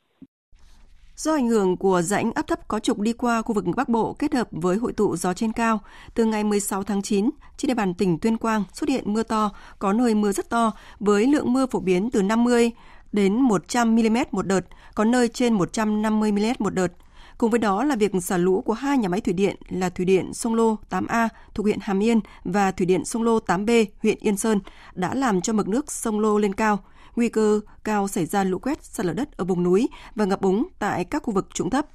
[1.15, 4.15] Do ảnh hưởng của rãnh áp thấp có trục đi qua khu vực Bắc Bộ
[4.19, 5.79] kết hợp với hội tụ gió trên cao,
[6.15, 9.51] từ ngày 16 tháng 9, trên địa bàn tỉnh Tuyên Quang xuất hiện mưa to,
[9.79, 12.71] có nơi mưa rất to, với lượng mưa phổ biến từ 50
[13.11, 14.61] đến 100 mm một đợt,
[14.95, 16.87] có nơi trên 150 mm một đợt.
[17.37, 20.05] Cùng với đó là việc xả lũ của hai nhà máy thủy điện là Thủy
[20.05, 24.17] điện Sông Lô 8A thuộc huyện Hàm Yên và Thủy điện Sông Lô 8B huyện
[24.19, 24.59] Yên Sơn
[24.93, 26.79] đã làm cho mực nước sông Lô lên cao,
[27.15, 30.41] nguy cơ cao xảy ra lũ quét, sạt lở đất ở vùng núi và ngập
[30.41, 31.85] úng tại các khu vực trũng thấp.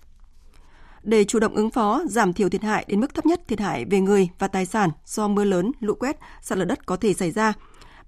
[1.03, 3.85] Để chủ động ứng phó, giảm thiểu thiệt hại đến mức thấp nhất thiệt hại
[3.85, 7.14] về người và tài sản do mưa lớn, lũ quét, sạt lở đất có thể
[7.14, 7.53] xảy ra,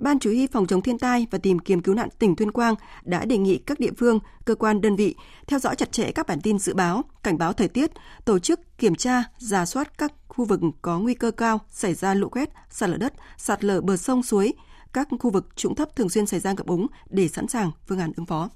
[0.02, 2.74] Ban Chủ y phòng chống thiên tai và tìm kiếm cứu nạn tỉnh Tuyên Quang
[3.04, 5.14] đã đề nghị các địa phương, cơ quan đơn vị
[5.46, 7.90] theo dõi chặt chẽ các bản tin dự báo, cảnh báo thời tiết,
[8.24, 12.14] tổ chức kiểm tra, giả soát các khu vực có nguy cơ cao xảy ra
[12.14, 14.52] lũ quét, sạt lở đất, sạt lở bờ sông suối,
[14.92, 17.98] các khu vực trũng thấp thường xuyên xảy ra ngập úng để sẵn sàng phương
[17.98, 18.50] án ứng phó.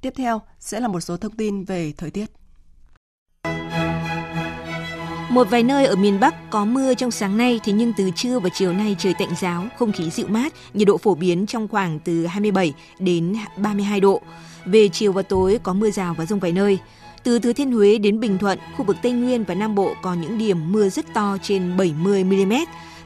[0.00, 2.41] Tiếp theo sẽ là một số thông tin về thời tiết.
[5.32, 8.38] Một vài nơi ở miền Bắc có mưa trong sáng nay, thế nhưng từ trưa
[8.38, 11.68] và chiều nay trời tạnh giáo, không khí dịu mát, nhiệt độ phổ biến trong
[11.68, 14.20] khoảng từ 27 đến 32 độ.
[14.64, 16.78] Về chiều và tối có mưa rào và rông vài nơi.
[17.24, 20.14] Từ Thừa Thiên Huế đến Bình Thuận, khu vực Tây Nguyên và Nam Bộ có
[20.14, 22.52] những điểm mưa rất to trên 70 mm.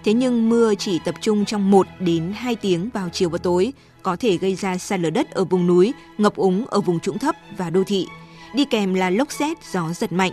[0.04, 3.72] Thế nhưng mưa chỉ tập trung trong 1 đến 2 tiếng vào chiều và tối,
[4.02, 7.18] có thể gây ra sạt lở đất ở vùng núi, ngập úng ở vùng trũng
[7.18, 8.06] thấp và đô thị.
[8.54, 10.32] Đi kèm là lốc xét, gió giật mạnh.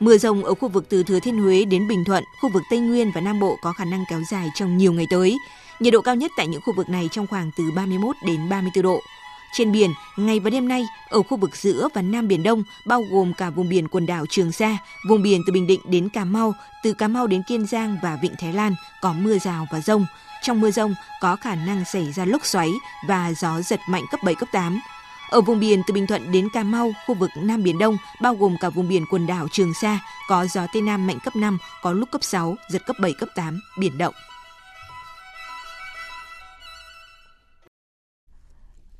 [0.00, 2.78] Mưa rông ở khu vực từ Thừa Thiên Huế đến Bình Thuận, khu vực Tây
[2.78, 5.38] Nguyên và Nam Bộ có khả năng kéo dài trong nhiều ngày tới.
[5.80, 8.82] Nhiệt độ cao nhất tại những khu vực này trong khoảng từ 31 đến 34
[8.82, 9.00] độ.
[9.52, 13.02] Trên biển, ngày và đêm nay, ở khu vực giữa và Nam Biển Đông, bao
[13.10, 16.24] gồm cả vùng biển quần đảo Trường Sa, vùng biển từ Bình Định đến Cà
[16.24, 19.80] Mau, từ Cà Mau đến Kiên Giang và Vịnh Thái Lan có mưa rào và
[19.80, 20.06] rông.
[20.42, 22.70] Trong mưa rông có khả năng xảy ra lốc xoáy
[23.08, 24.80] và gió giật mạnh cấp 7, cấp 8.
[25.30, 28.34] Ở vùng biển từ Bình Thuận đến Cà Mau, khu vực Nam Biển Đông, bao
[28.34, 31.58] gồm cả vùng biển quần đảo Trường Sa, có gió Tây Nam mạnh cấp 5,
[31.82, 34.14] có lúc cấp 6, giật cấp 7, cấp 8, biển động.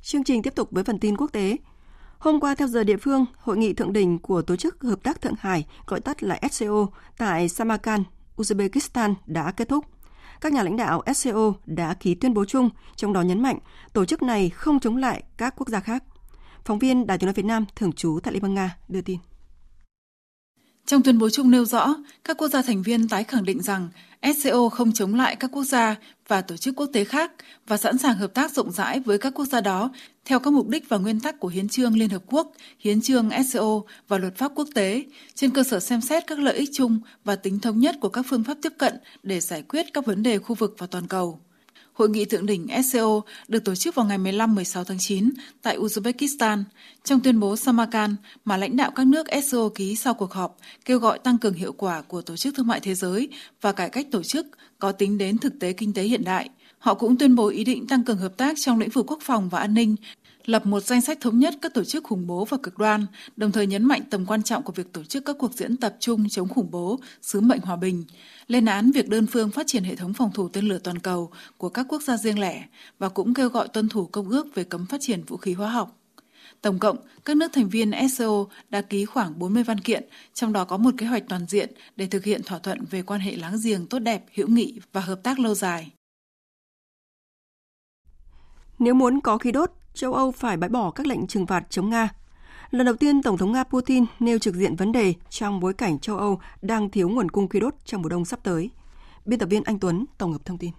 [0.01, 1.57] Chương trình tiếp tục với phần tin quốc tế.
[2.19, 5.21] Hôm qua theo giờ địa phương, hội nghị thượng đỉnh của Tổ chức Hợp tác
[5.21, 8.03] Thượng Hải, gọi tắt là SCO, tại Samarkand,
[8.37, 9.85] Uzbekistan đã kết thúc.
[10.41, 13.57] Các nhà lãnh đạo SCO đã ký tuyên bố chung, trong đó nhấn mạnh
[13.93, 16.03] tổ chức này không chống lại các quốc gia khác.
[16.65, 19.17] Phóng viên Đài tiếng nói Việt Nam thường trú tại Liên bang Nga đưa tin.
[20.85, 23.89] Trong tuyên bố chung nêu rõ, các quốc gia thành viên tái khẳng định rằng
[24.35, 25.95] SCO không chống lại các quốc gia
[26.27, 27.31] và tổ chức quốc tế khác
[27.67, 29.91] và sẵn sàng hợp tác rộng rãi với các quốc gia đó
[30.25, 33.29] theo các mục đích và nguyên tắc của Hiến trương Liên Hợp Quốc, Hiến trương
[33.49, 36.99] SCO và luật pháp quốc tế, trên cơ sở xem xét các lợi ích chung
[37.23, 38.93] và tính thống nhất của các phương pháp tiếp cận
[39.23, 41.39] để giải quyết các vấn đề khu vực và toàn cầu.
[42.01, 45.29] Hội nghị thượng đỉnh SCO được tổ chức vào ngày 15-16 tháng 9
[45.61, 46.63] tại Uzbekistan.
[47.03, 48.13] Trong tuyên bố Samarkand
[48.45, 51.73] mà lãnh đạo các nước SCO ký sau cuộc họp kêu gọi tăng cường hiệu
[51.73, 53.29] quả của Tổ chức Thương mại Thế giới
[53.61, 54.47] và cải cách tổ chức
[54.79, 56.49] có tính đến thực tế kinh tế hiện đại.
[56.77, 59.49] Họ cũng tuyên bố ý định tăng cường hợp tác trong lĩnh vực quốc phòng
[59.49, 59.95] và an ninh,
[60.45, 63.51] lập một danh sách thống nhất các tổ chức khủng bố và cực đoan, đồng
[63.51, 66.29] thời nhấn mạnh tầm quan trọng của việc tổ chức các cuộc diễn tập chung
[66.29, 68.03] chống khủng bố, sứ mệnh hòa bình,
[68.51, 71.31] lên án việc đơn phương phát triển hệ thống phòng thủ tên lửa toàn cầu
[71.57, 72.63] của các quốc gia riêng lẻ
[72.99, 75.69] và cũng kêu gọi tuân thủ công ước về cấm phát triển vũ khí hóa
[75.69, 75.97] học.
[76.61, 80.65] Tổng cộng, các nước thành viên SCO đã ký khoảng 40 văn kiện, trong đó
[80.65, 83.57] có một kế hoạch toàn diện để thực hiện thỏa thuận về quan hệ láng
[83.63, 85.91] giềng tốt đẹp, hữu nghị và hợp tác lâu dài.
[88.79, 91.89] Nếu muốn có khí đốt, châu Âu phải bãi bỏ các lệnh trừng phạt chống
[91.89, 92.09] Nga.
[92.71, 95.99] Lần đầu tiên, Tổng thống Nga Putin nêu trực diện vấn đề trong bối cảnh
[95.99, 98.69] châu Âu đang thiếu nguồn cung khí đốt trong mùa đông sắp tới.
[99.25, 100.71] Biên tập viên Anh Tuấn tổng hợp thông tin.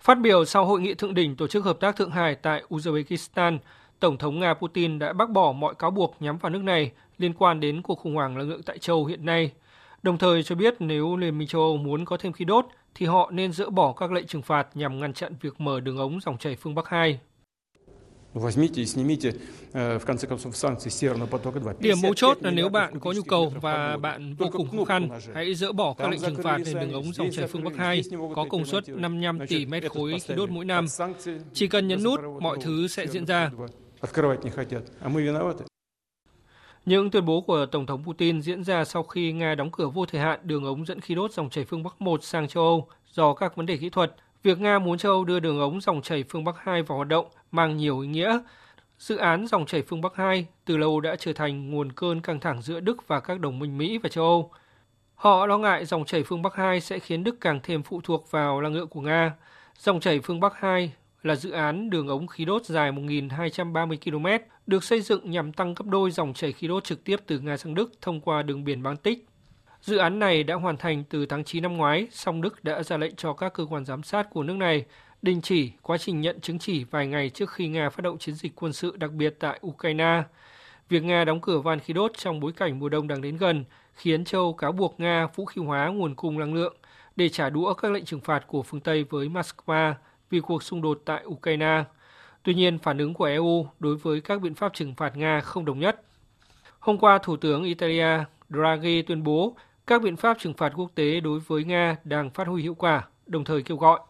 [0.00, 3.58] Phát biểu sau hội nghị thượng đỉnh Tổ chức Hợp tác Thượng Hải tại Uzbekistan,
[4.00, 7.34] Tổng thống Nga Putin đã bác bỏ mọi cáo buộc nhắm vào nước này liên
[7.38, 9.52] quan đến cuộc khủng hoảng năng lượng tại châu hiện nay,
[10.02, 13.06] đồng thời cho biết nếu Liên minh châu Âu muốn có thêm khí đốt thì
[13.06, 16.20] họ nên dỡ bỏ các lệnh trừng phạt nhằm ngăn chặn việc mở đường ống
[16.20, 17.20] dòng chảy phương Bắc 2
[21.80, 25.08] Điểm mấu chốt là nếu bạn có nhu cầu và bạn vô cùng khó khăn,
[25.34, 28.02] hãy dỡ bỏ các lệnh trừng phạt lên đường ống dòng chảy phương Bắc 2
[28.34, 30.86] có công suất 55 tỷ mét khối khí đốt mỗi năm.
[31.52, 33.50] Chỉ cần nhấn nút, mọi thứ sẽ diễn ra.
[36.86, 40.06] Những tuyên bố của Tổng thống Putin diễn ra sau khi Nga đóng cửa vô
[40.06, 42.88] thời hạn đường ống dẫn khí đốt dòng chảy phương Bắc 1 sang châu Âu
[43.12, 44.14] do các vấn đề kỹ thuật.
[44.42, 47.08] Việc Nga muốn châu Âu đưa đường ống dòng chảy phương Bắc 2 vào hoạt
[47.08, 48.38] động mang nhiều ý nghĩa.
[48.98, 52.40] Dự án dòng chảy phương Bắc 2 từ lâu đã trở thành nguồn cơn căng
[52.40, 54.50] thẳng giữa Đức và các đồng minh Mỹ và châu Âu.
[55.14, 58.30] Họ lo ngại dòng chảy phương Bắc 2 sẽ khiến Đức càng thêm phụ thuộc
[58.30, 59.34] vào năng lượng của Nga.
[59.78, 64.44] Dòng chảy phương Bắc 2 là dự án đường ống khí đốt dài 1.230 km,
[64.66, 67.56] được xây dựng nhằm tăng gấp đôi dòng chảy khí đốt trực tiếp từ Nga
[67.56, 69.26] sang Đức thông qua đường biển Baltic.
[69.80, 72.96] Dự án này đã hoàn thành từ tháng 9 năm ngoái, song Đức đã ra
[72.96, 74.84] lệnh cho các cơ quan giám sát của nước này
[75.22, 78.34] đình chỉ quá trình nhận chứng chỉ vài ngày trước khi Nga phát động chiến
[78.34, 80.22] dịch quân sự đặc biệt tại Ukraine.
[80.88, 83.64] Việc Nga đóng cửa van khí đốt trong bối cảnh mùa đông đang đến gần
[83.94, 86.76] khiến châu cáo buộc Nga vũ khí hóa nguồn cung năng lượng
[87.16, 89.94] để trả đũa các lệnh trừng phạt của phương Tây với Moscow
[90.30, 91.84] vì cuộc xung đột tại Ukraine.
[92.42, 95.64] Tuy nhiên, phản ứng của EU đối với các biện pháp trừng phạt Nga không
[95.64, 96.02] đồng nhất.
[96.78, 99.56] Hôm qua, Thủ tướng Italia Draghi tuyên bố
[99.86, 103.08] các biện pháp trừng phạt quốc tế đối với Nga đang phát huy hiệu quả,
[103.26, 104.00] đồng thời kêu gọi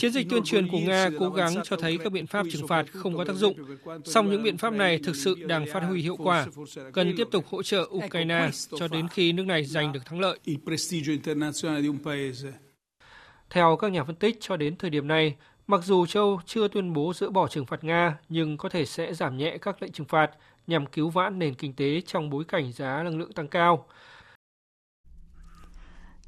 [0.00, 2.86] Chiến dịch tuyên truyền của Nga cố gắng cho thấy các biện pháp trừng phạt
[2.92, 3.56] không có tác dụng,
[4.04, 6.46] song những biện pháp này thực sự đang phát huy hiệu quả,
[6.92, 10.38] cần tiếp tục hỗ trợ Ukraine cho đến khi nước này giành được thắng lợi.
[13.50, 16.92] Theo các nhà phân tích, cho đến thời điểm này, mặc dù châu chưa tuyên
[16.92, 20.06] bố dỡ bỏ trừng phạt Nga, nhưng có thể sẽ giảm nhẹ các lệnh trừng
[20.06, 20.30] phạt
[20.66, 23.86] nhằm cứu vãn nền kinh tế trong bối cảnh giá năng lượng tăng cao.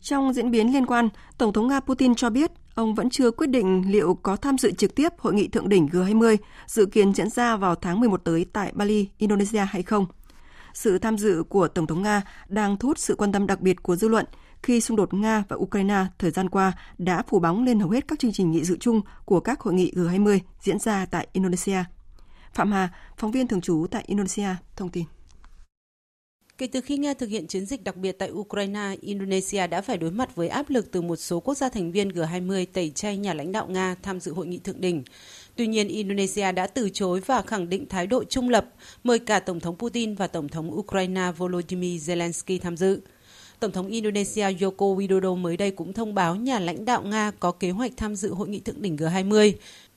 [0.00, 1.08] Trong diễn biến liên quan,
[1.38, 4.72] Tổng thống Nga Putin cho biết ông vẫn chưa quyết định liệu có tham dự
[4.72, 8.46] trực tiếp hội nghị thượng đỉnh G20 dự kiến diễn ra vào tháng 11 tới
[8.52, 10.06] tại Bali, Indonesia hay không.
[10.74, 13.82] Sự tham dự của Tổng thống Nga đang thu hút sự quan tâm đặc biệt
[13.82, 14.24] của dư luận
[14.62, 18.08] khi xung đột Nga và Ukraine thời gian qua đã phủ bóng lên hầu hết
[18.08, 21.84] các chương trình nghị sự chung của các hội nghị G20 diễn ra tại Indonesia.
[22.54, 25.04] Phạm Hà, phóng viên thường trú tại Indonesia, thông tin.
[26.58, 29.96] Kể từ khi Nga thực hiện chiến dịch đặc biệt tại Ukraine, Indonesia đã phải
[29.96, 33.16] đối mặt với áp lực từ một số quốc gia thành viên G20 tẩy chay
[33.16, 35.02] nhà lãnh đạo Nga tham dự hội nghị thượng đỉnh.
[35.56, 38.66] Tuy nhiên, Indonesia đã từ chối và khẳng định thái độ trung lập,
[39.04, 43.00] mời cả Tổng thống Putin và Tổng thống Ukraine Volodymyr Zelensky tham dự.
[43.60, 47.52] Tổng thống Indonesia Joko Widodo mới đây cũng thông báo nhà lãnh đạo Nga có
[47.52, 49.52] kế hoạch tham dự hội nghị thượng đỉnh G20.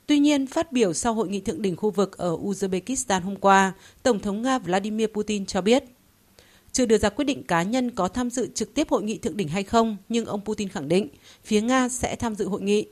[0.05, 3.73] Tuy nhiên, phát biểu sau hội nghị thượng đỉnh khu vực ở Uzbekistan hôm qua,
[4.03, 5.83] Tổng thống Nga Vladimir Putin cho biết
[6.71, 9.37] chưa đưa ra quyết định cá nhân có tham dự trực tiếp hội nghị thượng
[9.37, 11.07] đỉnh hay không, nhưng ông Putin khẳng định
[11.43, 12.85] phía Nga sẽ tham dự hội nghị.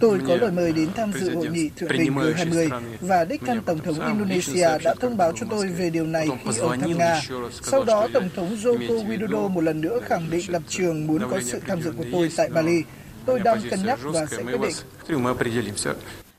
[0.00, 3.60] Tôi có lời mời đến tham dự hội nghị thượng đỉnh G20 và đích thân
[3.66, 7.22] Tổng thống Indonesia đã thông báo cho tôi về điều này khi ông thăm Nga.
[7.62, 11.40] Sau đó, Tổng thống Joko Widodo một lần nữa khẳng định lập trường muốn có
[11.44, 12.82] sự tham dự của tôi tại Bali.
[13.26, 15.94] Tôi đang cân nhắc và sẽ quyết định.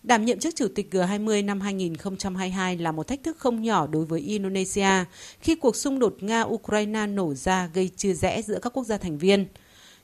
[0.06, 4.06] Đảm nhiệm chức chủ tịch G20 năm 2022 là một thách thức không nhỏ đối
[4.06, 5.06] với Indonesia
[5.40, 9.18] khi cuộc xung đột Nga-Ukraine nổ ra gây chia rẽ giữa các quốc gia thành
[9.18, 9.48] viên.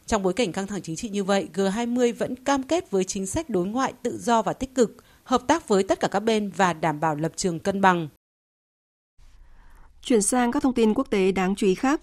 [0.06, 3.26] Trong bối cảnh căng thẳng chính trị như vậy, G20 vẫn cam kết với chính
[3.26, 6.52] sách đối ngoại tự do và tích cực, hợp tác với tất cả các bên
[6.56, 8.08] và đảm bảo lập trường cân bằng.
[10.02, 12.02] Chuyển sang các thông tin quốc tế đáng chú ý khác.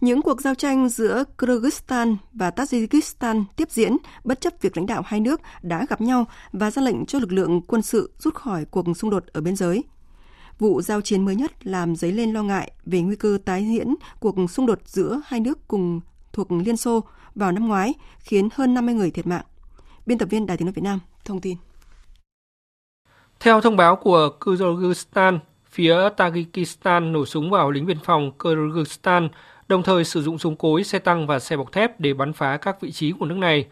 [0.00, 5.02] Những cuộc giao tranh giữa Kyrgyzstan và Tajikistan tiếp diễn bất chấp việc lãnh đạo
[5.06, 8.64] hai nước đã gặp nhau và ra lệnh cho lực lượng quân sự rút khỏi
[8.64, 9.84] cuộc xung đột ở biên giới.
[10.58, 13.94] Vụ giao chiến mới nhất làm dấy lên lo ngại về nguy cơ tái diễn
[14.20, 16.00] cuộc xung đột giữa hai nước cùng
[16.32, 17.04] thuộc Liên Xô
[17.34, 19.44] vào năm ngoái, khiến hơn 50 người thiệt mạng.
[20.06, 21.56] Biên tập viên Đài tiếng nói Việt Nam thông tin.
[23.40, 29.28] Theo thông báo của Kyrgyzstan, phía Tajikistan nổ súng vào lính biên phòng Kyrgyzstan
[29.68, 32.56] đồng thời sử dụng súng cối, xe tăng và xe bọc thép để bắn phá
[32.56, 33.66] các vị trí của nước này.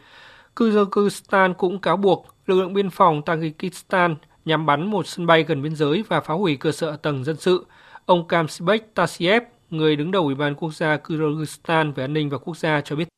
[0.56, 5.62] Kyrgyzstan cũng cáo buộc lực lượng biên phòng Tajikistan nhắm bắn một sân bay gần
[5.62, 7.66] biên giới và phá hủy cơ sở tầng dân sự.
[8.06, 12.38] Ông Kamsibek Tasiev, người đứng đầu Ủy ban Quốc gia Kyrgyzstan về an ninh và
[12.38, 13.08] quốc gia cho biết.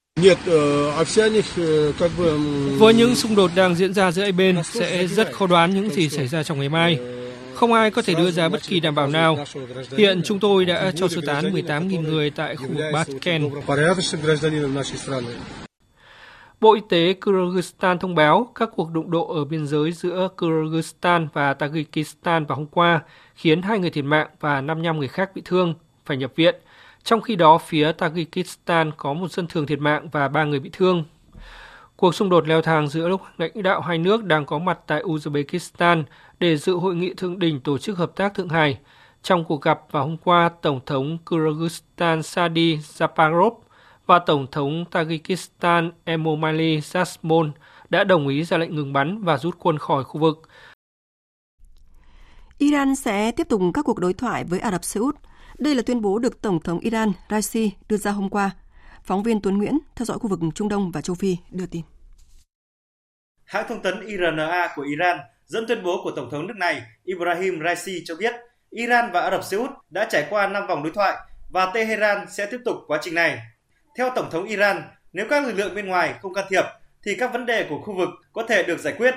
[2.79, 5.91] Với những xung đột đang diễn ra giữa hai bên, sẽ rất khó đoán những
[5.91, 6.99] gì xảy ra trong ngày mai.
[7.57, 9.39] Không ai có thể đưa ra bất kỳ đảm bảo nào.
[9.97, 13.51] Hiện chúng tôi đã cho sơ tán 18.000 người tại khu vực Batken.
[16.61, 21.29] Bộ Y tế Kyrgyzstan thông báo các cuộc đụng độ ở biên giới giữa Kyrgyzstan
[21.33, 23.01] và Tajikistan vào hôm qua
[23.35, 26.55] khiến hai người thiệt mạng và 55 người khác bị thương, phải nhập viện.
[27.05, 30.71] Trong khi đó, phía Tajikistan có một dân thường thiệt mạng và ba người bị
[30.73, 31.05] thương.
[31.97, 35.03] Cuộc xung đột leo thang giữa lúc lãnh đạo hai nước đang có mặt tại
[35.03, 36.05] Uzbekistan
[36.41, 38.79] để dự hội nghị thượng đỉnh tổ chức hợp tác Thượng Hải.
[39.23, 43.53] Trong cuộc gặp vào hôm qua, Tổng thống Kyrgyzstan Sadi Zaparov
[44.07, 47.51] và Tổng thống Tajikistan Emomali Zasmon
[47.91, 50.49] đã đồng ý ra lệnh ngừng bắn và rút quân khỏi khu vực.
[52.59, 55.17] Iran sẽ tiếp tục các cuộc đối thoại với Ả Rập Xê Út.
[55.59, 58.51] Đây là tuyên bố được Tổng thống Iran Raisi đưa ra hôm qua.
[59.07, 61.83] Phóng viên Tuấn Nguyễn theo dõi khu vực Trung Đông và châu Phi đưa tin.
[63.45, 67.61] Hãng thông tấn IRNA của Iran dẫn tuyên bố của Tổng thống nước này Ibrahim
[67.65, 68.35] Raisi cho biết
[68.71, 71.17] Iran và Ả Rập Xê Út đã trải qua 5 vòng đối thoại
[71.51, 73.39] và Tehran sẽ tiếp tục quá trình này.
[73.99, 76.65] Theo Tổng thống Iran, nếu các lực lượng bên ngoài không can thiệp
[77.05, 79.15] thì các vấn đề của khu vực có thể được giải quyết.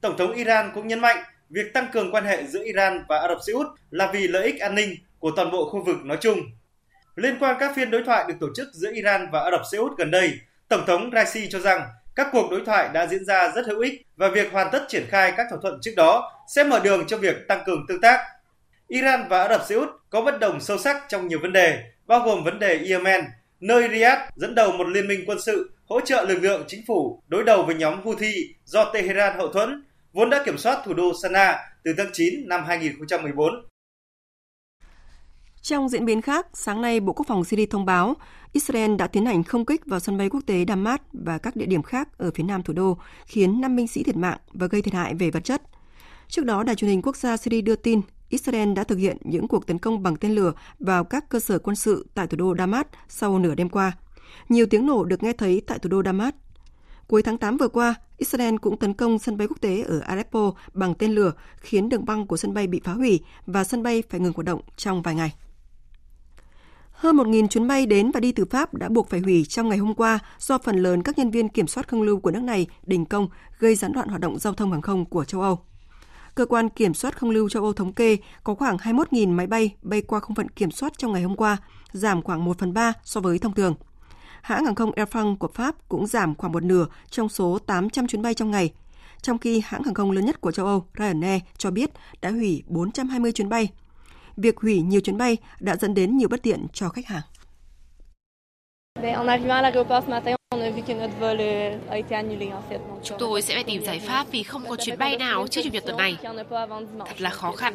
[0.00, 3.28] Tổng thống Iran cũng nhấn mạnh việc tăng cường quan hệ giữa Iran và Ả
[3.28, 6.18] Rập Xê Út là vì lợi ích an ninh của toàn bộ khu vực nói
[6.20, 6.38] chung.
[7.18, 9.78] Liên quan các phiên đối thoại được tổ chức giữa Iran và Ả Rập Xê
[9.78, 10.32] Út gần đây,
[10.68, 14.02] Tổng thống Raisi cho rằng các cuộc đối thoại đã diễn ra rất hữu ích
[14.16, 17.16] và việc hoàn tất triển khai các thỏa thuận trước đó sẽ mở đường cho
[17.16, 18.20] việc tăng cường tương tác.
[18.88, 21.82] Iran và Ả Rập Xê Út có bất đồng sâu sắc trong nhiều vấn đề,
[22.06, 23.24] bao gồm vấn đề Yemen,
[23.60, 27.22] nơi Riyadh dẫn đầu một liên minh quân sự hỗ trợ lực lượng chính phủ
[27.28, 31.12] đối đầu với nhóm Houthi do Tehran hậu thuẫn, vốn đã kiểm soát thủ đô
[31.22, 33.48] Sanaa từ tháng 9 năm 2014.
[35.62, 38.14] Trong diễn biến khác, sáng nay Bộ Quốc phòng Syria thông báo
[38.52, 41.66] Israel đã tiến hành không kích vào sân bay quốc tế Damas và các địa
[41.66, 44.82] điểm khác ở phía nam thủ đô, khiến 5 binh sĩ thiệt mạng và gây
[44.82, 45.62] thiệt hại về vật chất.
[46.28, 49.48] Trước đó, Đài truyền hình quốc gia Syria đưa tin Israel đã thực hiện những
[49.48, 52.54] cuộc tấn công bằng tên lửa vào các cơ sở quân sự tại thủ đô
[52.58, 53.92] Damas sau nửa đêm qua.
[54.48, 56.34] Nhiều tiếng nổ được nghe thấy tại thủ đô Damas.
[57.06, 60.52] Cuối tháng 8 vừa qua, Israel cũng tấn công sân bay quốc tế ở Aleppo
[60.72, 64.02] bằng tên lửa, khiến đường băng của sân bay bị phá hủy và sân bay
[64.10, 65.34] phải ngừng hoạt động trong vài ngày.
[66.98, 69.78] Hơn 1.000 chuyến bay đến và đi từ Pháp đã buộc phải hủy trong ngày
[69.78, 72.66] hôm qua do phần lớn các nhân viên kiểm soát không lưu của nước này
[72.86, 73.28] đình công
[73.58, 75.58] gây gián đoạn hoạt động giao thông hàng không của châu Âu.
[76.34, 79.74] Cơ quan kiểm soát không lưu châu Âu thống kê có khoảng 21.000 máy bay
[79.82, 81.56] bay qua không phận kiểm soát trong ngày hôm qua,
[81.92, 83.74] giảm khoảng 1 phần 3 so với thông thường.
[84.42, 88.06] Hãng hàng không Air France của Pháp cũng giảm khoảng một nửa trong số 800
[88.06, 88.72] chuyến bay trong ngày,
[89.22, 91.90] trong khi hãng hàng không lớn nhất của châu Âu Ryanair cho biết
[92.22, 93.68] đã hủy 420 chuyến bay.
[94.42, 97.22] Việc hủy nhiều chuyến bay đã dẫn đến nhiều bất tiện cho khách hàng.
[103.02, 105.70] Chúng tôi sẽ phải tìm giải pháp vì không có chuyến bay nào trước chủ
[105.72, 106.16] nhật tuần này.
[107.06, 107.74] Thật là khó khăn.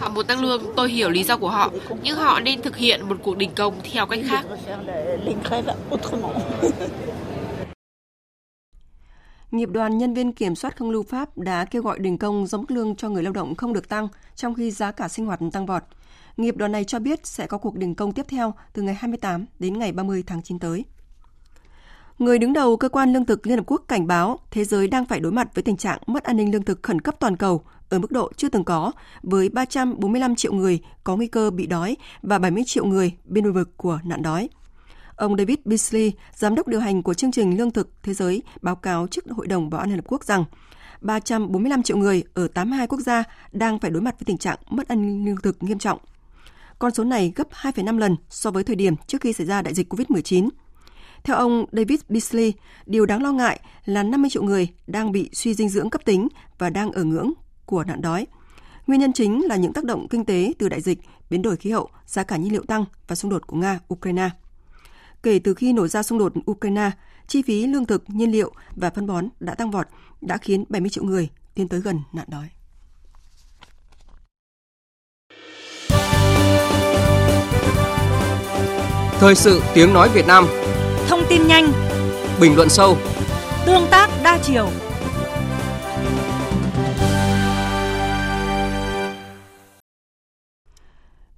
[0.00, 1.72] Họ muốn tăng lương, tôi hiểu lý do của họ,
[2.02, 4.46] nhưng họ nên thực hiện một cuộc đình công theo cách khác.
[9.50, 12.58] Nghiệp đoàn nhân viên kiểm soát không lưu Pháp đã kêu gọi đình công do
[12.58, 15.40] mức lương cho người lao động không được tăng, trong khi giá cả sinh hoạt
[15.52, 15.82] tăng vọt.
[16.36, 19.46] Nghiệp đoàn này cho biết sẽ có cuộc đình công tiếp theo từ ngày 28
[19.58, 20.84] đến ngày 30 tháng 9 tới.
[22.20, 25.04] Người đứng đầu cơ quan lương thực Liên Hợp Quốc cảnh báo thế giới đang
[25.04, 27.64] phải đối mặt với tình trạng mất an ninh lương thực khẩn cấp toàn cầu
[27.88, 28.92] ở mức độ chưa từng có,
[29.22, 33.76] với 345 triệu người có nguy cơ bị đói và 70 triệu người bên vực
[33.76, 34.48] của nạn đói.
[35.16, 38.76] Ông David Beasley, giám đốc điều hành của chương trình lương thực thế giới, báo
[38.76, 40.44] cáo trước Hội đồng Bảo an Liên Hợp Quốc rằng
[41.00, 44.88] 345 triệu người ở 82 quốc gia đang phải đối mặt với tình trạng mất
[44.88, 45.98] an ninh lương thực nghiêm trọng.
[46.78, 49.74] Con số này gấp 2,5 lần so với thời điểm trước khi xảy ra đại
[49.74, 50.48] dịch COVID-19.
[51.24, 52.52] Theo ông David Beasley,
[52.86, 56.28] điều đáng lo ngại là 50 triệu người đang bị suy dinh dưỡng cấp tính
[56.58, 57.32] và đang ở ngưỡng
[57.66, 58.26] của nạn đói.
[58.86, 60.98] Nguyên nhân chính là những tác động kinh tế từ đại dịch,
[61.30, 64.28] biến đổi khí hậu, giá cả nhiên liệu tăng và xung đột của Nga-Ukraine.
[65.22, 66.90] Kể từ khi nổ ra xung đột Ukraine,
[67.26, 69.86] chi phí lương thực, nhiên liệu và phân bón đã tăng vọt,
[70.20, 72.48] đã khiến 70 triệu người tiến tới gần nạn đói.
[79.20, 80.46] Thời sự tiếng nói Việt Nam
[81.10, 81.72] Thông tin nhanh
[82.40, 82.96] Bình luận sâu
[83.66, 84.68] Tương tác đa chiều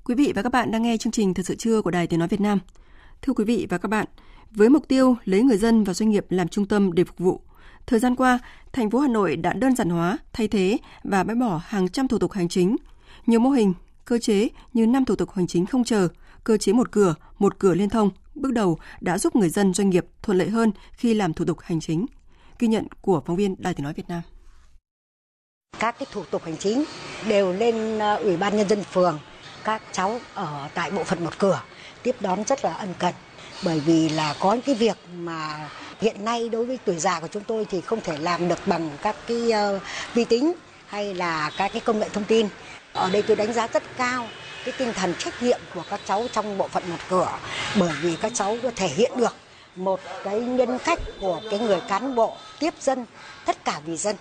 [0.05, 2.19] Quý vị và các bạn đang nghe chương trình Thật sự trưa của Đài Tiếng
[2.19, 2.59] Nói Việt Nam.
[3.23, 4.07] Thưa quý vị và các bạn,
[4.51, 7.41] với mục tiêu lấy người dân và doanh nghiệp làm trung tâm để phục vụ,
[7.87, 8.39] thời gian qua,
[8.73, 12.09] thành phố Hà Nội đã đơn giản hóa, thay thế và bãi bỏ hàng trăm
[12.09, 12.77] thủ tục hành chính.
[13.27, 16.09] Nhiều mô hình, cơ chế như năm thủ tục hành chính không chờ,
[16.45, 19.91] cơ chế một cửa, một cửa liên thông bước đầu đã giúp người dân doanh
[19.91, 22.07] nghiệp thuận lợi hơn khi làm thủ tục hành chính.
[22.59, 24.23] Ghi nhận của phóng viên Đài Tiếng nói Việt Nam.
[25.79, 26.85] Các cái thủ tục hành chính
[27.29, 29.19] đều lên ờ, Ủy ban nhân dân phường,
[29.65, 31.63] các cháu ở tại bộ phận một cửa
[32.03, 33.15] tiếp đón rất là ân cần
[33.65, 35.69] bởi vì là có những cái việc mà
[36.01, 38.91] hiện nay đối với tuổi già của chúng tôi thì không thể làm được bằng
[39.03, 39.83] các cái uh,
[40.15, 40.53] vi tính
[40.87, 42.49] hay là các cái công nghệ thông tin.
[42.93, 44.29] Ở đây tôi đánh giá rất cao
[44.65, 47.39] cái tinh thần trách nhiệm của các cháu trong bộ phận một cửa
[47.79, 49.35] bởi vì các cháu có thể hiện được
[49.77, 53.05] một cái nhân cách của cái người cán bộ tiếp dân
[53.47, 54.17] tất cả vì dân.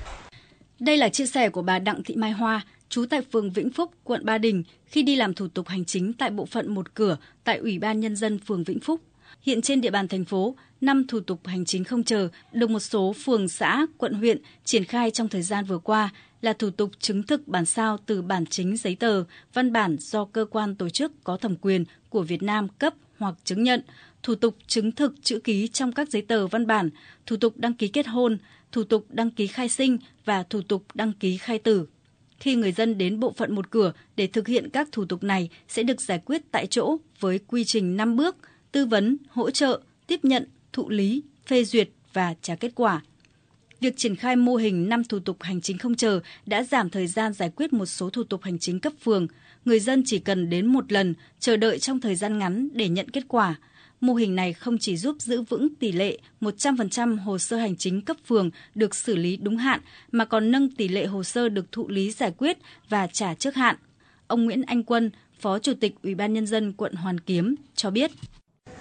[0.79, 3.91] Đây là chia sẻ của bà Đặng Thị Mai Hoa, trú tại phường Vĩnh Phúc,
[4.03, 7.17] quận Ba Đình khi đi làm thủ tục hành chính tại bộ phận một cửa
[7.43, 9.01] tại Ủy ban Nhân dân phường Vĩnh Phúc.
[9.41, 12.79] Hiện trên địa bàn thành phố, năm thủ tục hành chính không chờ được một
[12.79, 16.09] số phường xã, quận huyện triển khai trong thời gian vừa qua
[16.41, 19.23] là thủ tục chứng thực bản sao từ bản chính giấy tờ,
[19.53, 23.35] văn bản do cơ quan tổ chức có thẩm quyền của Việt Nam cấp hoặc
[23.43, 23.81] chứng nhận,
[24.23, 26.89] thủ tục chứng thực chữ ký trong các giấy tờ văn bản,
[27.25, 28.37] thủ tục đăng ký kết hôn,
[28.71, 31.87] thủ tục đăng ký khai sinh và thủ tục đăng ký khai tử.
[32.39, 35.49] Khi người dân đến bộ phận một cửa để thực hiện các thủ tục này
[35.67, 38.35] sẽ được giải quyết tại chỗ với quy trình 5 bước,
[38.71, 43.01] tư vấn, hỗ trợ, tiếp nhận, thụ lý, phê duyệt và trả kết quả.
[43.81, 47.07] Việc triển khai mô hình 5 thủ tục hành chính không chờ đã giảm thời
[47.07, 49.27] gian giải quyết một số thủ tục hành chính cấp phường.
[49.65, 53.09] Người dân chỉ cần đến một lần, chờ đợi trong thời gian ngắn để nhận
[53.09, 53.55] kết quả.
[54.01, 58.01] mô hình này không chỉ giúp giữ vững tỷ lệ 100% hồ sơ hành chính
[58.01, 59.79] cấp phường được xử lý đúng hạn,
[60.11, 62.57] mà còn nâng tỷ lệ hồ sơ được thụ lý giải quyết
[62.89, 63.75] và trả trước hạn.
[64.27, 67.91] Ông Nguyễn Anh Quân, Phó Chủ tịch Ủy ban Nhân dân quận Hoàn Kiếm cho
[67.91, 68.11] biết.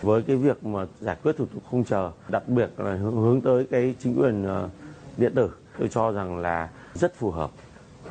[0.02, 3.66] Với cái việc mà giải quyết thủ tục không chờ, đặc biệt là hướng tới
[3.70, 4.68] cái chính quyền ờ,
[5.16, 7.50] điện tử, tôi cho rằng là rất phù hợp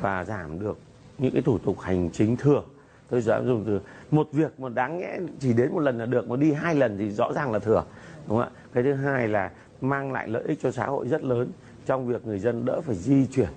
[0.00, 0.78] và giảm được
[1.18, 2.64] những cái thủ tục hành chính thường.
[3.10, 3.80] Tôi dám dùng từ
[4.10, 6.98] một việc mà đáng nhẽ chỉ đến một lần là được mà đi hai lần
[6.98, 7.84] thì rõ ràng là thừa
[8.28, 8.50] đúng không ạ?
[8.72, 11.50] Cái thứ hai là mang lại lợi ích cho xã hội rất lớn
[11.86, 13.48] trong việc người dân đỡ phải di chuyển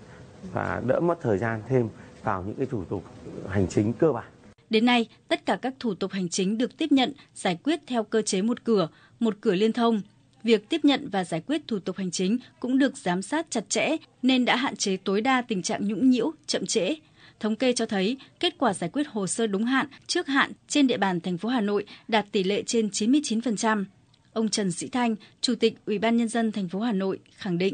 [0.53, 1.89] và đỡ mất thời gian thêm
[2.23, 3.03] vào những cái thủ tục
[3.49, 4.25] hành chính cơ bản.
[4.69, 8.03] Đến nay, tất cả các thủ tục hành chính được tiếp nhận, giải quyết theo
[8.03, 8.87] cơ chế một cửa,
[9.19, 10.01] một cửa liên thông.
[10.43, 13.69] Việc tiếp nhận và giải quyết thủ tục hành chính cũng được giám sát chặt
[13.69, 16.95] chẽ nên đã hạn chế tối đa tình trạng nhũng nhiễu, chậm trễ.
[17.39, 20.87] Thống kê cho thấy, kết quả giải quyết hồ sơ đúng hạn, trước hạn trên
[20.87, 23.85] địa bàn thành phố Hà Nội đạt tỷ lệ trên 99%.
[24.33, 27.57] Ông Trần Sĩ Thanh, Chủ tịch Ủy ban nhân dân thành phố Hà Nội khẳng
[27.57, 27.73] định: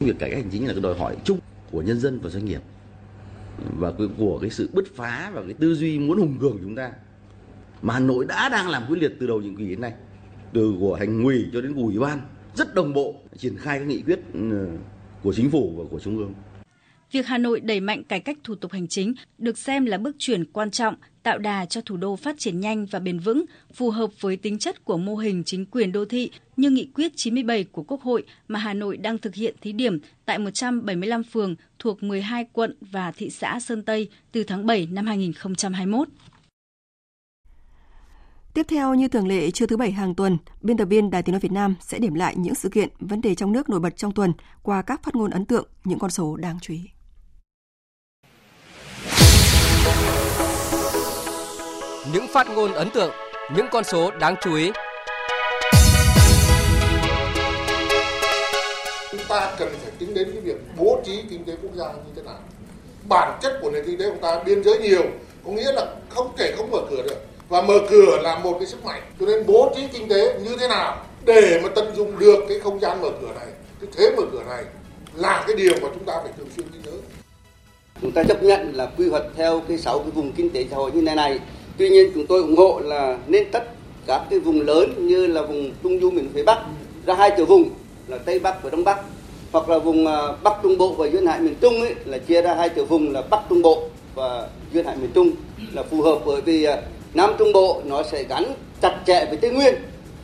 [0.00, 1.40] Việc cải cách hành chính là cái đòi hỏi chung
[1.70, 2.60] của nhân dân và doanh nghiệp
[3.78, 6.92] và của cái sự bứt phá và cái tư duy muốn hùng cường chúng ta
[7.82, 9.92] mà Hà Nội đã đang làm quyết liệt từ đầu nhiệm kỳ đến nay
[10.52, 12.20] từ của hành ủy cho đến ủy ban
[12.54, 14.68] rất đồng bộ triển khai các nghị quyết ừ,
[15.22, 16.34] của chính phủ và của trung ương
[17.12, 20.16] Việc Hà Nội đẩy mạnh cải cách thủ tục hành chính được xem là bước
[20.18, 23.44] chuyển quan trọng, tạo đà cho thủ đô phát triển nhanh và bền vững,
[23.74, 27.12] phù hợp với tính chất của mô hình chính quyền đô thị như nghị quyết
[27.16, 31.54] 97 của Quốc hội mà Hà Nội đang thực hiện thí điểm tại 175 phường
[31.78, 36.08] thuộc 12 quận và thị xã Sơn Tây từ tháng 7 năm 2021.
[38.58, 41.32] Tiếp theo như thường lệ trưa thứ bảy hàng tuần, biên tập viên Đài Tiếng
[41.32, 43.96] nói Việt Nam sẽ điểm lại những sự kiện, vấn đề trong nước nổi bật
[43.96, 44.32] trong tuần
[44.62, 46.80] qua các phát ngôn ấn tượng, những con số đáng chú ý.
[52.12, 53.10] Những phát ngôn ấn tượng,
[53.56, 54.70] những con số đáng chú ý.
[59.10, 62.12] Chúng ta cần phải tính đến cái việc bố trí kinh tế quốc gia như
[62.16, 62.38] thế nào.
[63.08, 65.02] Bản chất của nền kinh tế của ta biên giới nhiều,
[65.44, 67.24] có nghĩa là không thể không mở cửa được.
[67.48, 69.02] Và mở cửa là một cái sức mạnh.
[69.20, 72.58] Cho nên bố trí kinh tế như thế nào để mà tận dụng được cái
[72.58, 73.48] không gian mở cửa này,
[73.80, 74.64] cái thế mở cửa này
[75.14, 76.98] là cái điều mà chúng ta phải thường xuyên ghi nhớ.
[78.02, 80.76] Chúng ta chấp nhận là quy hoạch theo cái sáu cái vùng kinh tế xã
[80.76, 81.40] hội như này này
[81.78, 83.64] Tuy nhiên chúng tôi ủng hộ là nên tách
[84.06, 86.58] các cái vùng lớn như là vùng Trung Du miền phía Bắc
[87.06, 87.70] ra hai tiểu vùng
[88.08, 88.98] là Tây Bắc và Đông Bắc
[89.52, 92.42] hoặc là vùng à, Bắc Trung Bộ và duyên hải miền Trung ấy, là chia
[92.42, 93.82] ra hai tiểu vùng là Bắc Trung Bộ
[94.14, 95.30] và duyên hải miền Trung
[95.72, 96.76] là phù hợp bởi vì à,
[97.14, 98.44] Nam Trung Bộ nó sẽ gắn
[98.82, 99.74] chặt chẽ với Tây Nguyên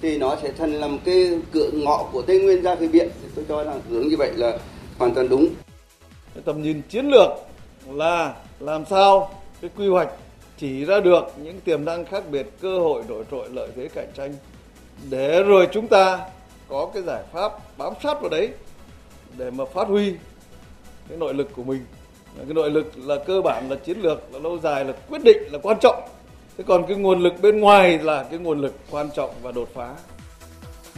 [0.02, 3.28] thì nó sẽ thành làm cái cửa ngõ của Tây Nguyên ra phía biển thì
[3.34, 4.58] tôi cho là hướng như vậy là
[4.98, 5.48] hoàn toàn đúng.
[6.44, 7.30] Tầm nhìn chiến lược
[7.90, 9.30] là làm sao
[9.60, 10.08] cái quy hoạch
[10.58, 14.08] chỉ ra được những tiềm năng khác biệt, cơ hội nổi trội, lợi thế cạnh
[14.16, 14.34] tranh
[15.10, 16.20] để rồi chúng ta
[16.68, 18.48] có cái giải pháp bám sát vào đấy
[19.38, 20.14] để mà phát huy
[21.08, 21.84] cái nội lực của mình.
[22.36, 25.42] Cái nội lực là cơ bản là chiến lược là lâu dài là quyết định
[25.52, 26.02] là quan trọng.
[26.58, 29.68] Thế còn cái nguồn lực bên ngoài là cái nguồn lực quan trọng và đột
[29.74, 29.94] phá.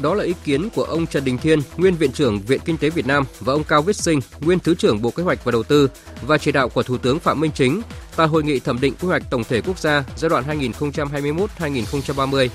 [0.02, 2.90] Đó là ý kiến của ông Trần Đình Thiên, nguyên viện trưởng Viện Kinh tế
[2.90, 5.62] Việt Nam và ông Cao Viết Sinh, nguyên thứ trưởng Bộ Kế hoạch và Đầu
[5.62, 5.88] tư
[6.22, 7.82] và chỉ đạo của Thủ tướng Phạm Minh Chính
[8.16, 10.44] tại hội nghị thẩm định quy hoạch tổng thể quốc gia giai đoạn
[11.58, 12.48] 2021-2030.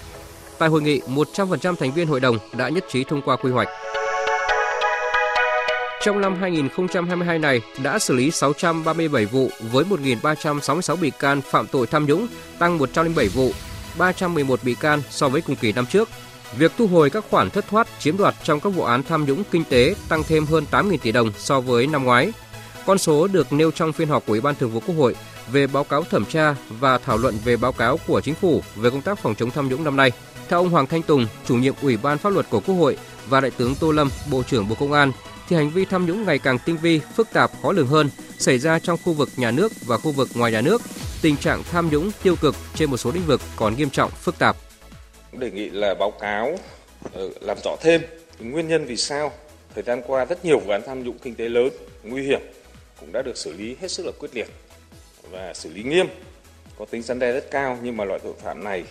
[0.58, 3.68] Tại hội nghị, 100% thành viên hội đồng đã nhất trí thông qua quy hoạch.
[6.04, 11.88] Trong năm 2022 này đã xử lý 637 vụ với 1.366 bị can phạm tội
[11.88, 12.28] tham nhũng,
[12.60, 13.52] tăng 107 vụ,
[13.98, 16.10] 311 bị can so với cùng kỳ năm trước,
[16.58, 19.44] Việc thu hồi các khoản thất thoát chiếm đoạt trong các vụ án tham nhũng
[19.52, 22.32] kinh tế tăng thêm hơn 8.000 tỷ đồng so với năm ngoái.
[22.86, 25.16] Con số được nêu trong phiên họp của Ủy ban Thường vụ Quốc hội
[25.52, 28.90] về báo cáo thẩm tra và thảo luận về báo cáo của chính phủ về
[28.90, 30.12] công tác phòng chống tham nhũng năm nay.
[30.50, 32.98] Theo ông Hoàng Thanh Tùng, chủ nhiệm Ủy ban pháp luật của Quốc hội
[33.30, 35.12] và Đại tướng Tô Lâm, Bộ trưởng Bộ Công an,
[35.52, 38.60] thì hành vi tham nhũng ngày càng tinh vi, phức tạp, khó lường hơn, xảy
[38.60, 40.82] ra trong khu vực nhà nước và khu vực ngoài nhà nước.
[41.22, 44.40] Tình trạng tham nhũng tiêu cực trên một số lĩnh vực còn nghiêm trọng, phức
[44.40, 44.58] tạp.
[45.32, 46.56] Đề nghị là báo cáo
[47.14, 48.02] ờ, làm rõ thêm
[48.40, 49.32] nguyên nhân vì sao
[49.76, 51.70] thời gian qua rất nhiều vụ án tham nhũng kinh tế lớn
[52.04, 52.42] nguy hiểm
[53.00, 54.48] cũng đã được xử lý hết sức là quyết liệt
[55.32, 56.08] và xử lý nghiêm
[56.80, 57.78] có tính răn đe rất cao.
[57.84, 58.84] Nhưng mà loại tội phạm này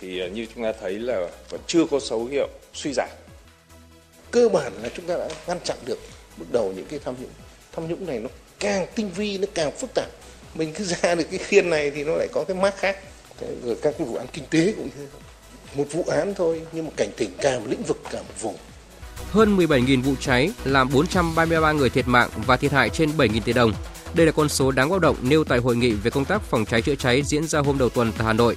[0.00, 3.08] thì ờ, như chúng ta thấy là vẫn chưa có dấu hiệu suy giảm
[4.34, 5.98] cơ bản là chúng ta đã ngăn chặn được
[6.36, 7.30] bước đầu những cái tham nhũng.
[7.72, 8.28] Tham nhũng này nó
[8.60, 10.06] càng tinh vi nó càng phức tạp.
[10.54, 12.96] Mình cứ ra được cái khiên này thì nó lại có cái mác khác.
[13.64, 15.06] Rồi các cái vụ án kinh tế cũng như thế.
[15.74, 18.56] Một vụ án thôi nhưng mà cảnh tỉnh cả một lĩnh vực cả một vùng.
[19.30, 23.52] Hơn 17.000 vụ cháy làm 433 người thiệt mạng và thiệt hại trên 7.000 tỷ
[23.52, 23.72] đồng.
[24.14, 26.64] Đây là con số đáng báo động nêu tại hội nghị về công tác phòng
[26.64, 28.56] cháy chữa cháy diễn ra hôm đầu tuần tại Hà Nội.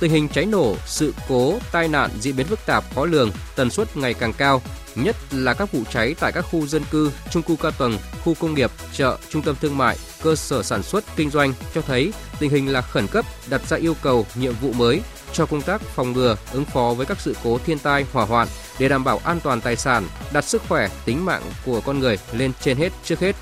[0.00, 3.70] Tình hình cháy nổ, sự cố, tai nạn diễn biến phức tạp khó lường, tần
[3.70, 4.62] suất ngày càng cao,
[5.02, 8.34] nhất là các vụ cháy tại các khu dân cư, trung cư cao tầng, khu
[8.34, 12.12] công nghiệp, chợ, trung tâm thương mại, cơ sở sản xuất, kinh doanh cho thấy
[12.38, 15.00] tình hình là khẩn cấp, đặt ra yêu cầu, nhiệm vụ mới
[15.32, 18.48] cho công tác phòng ngừa, ứng phó với các sự cố thiên tai, hỏa hoạn
[18.78, 22.18] để đảm bảo an toàn tài sản, đặt sức khỏe, tính mạng của con người
[22.32, 23.36] lên trên hết trước hết.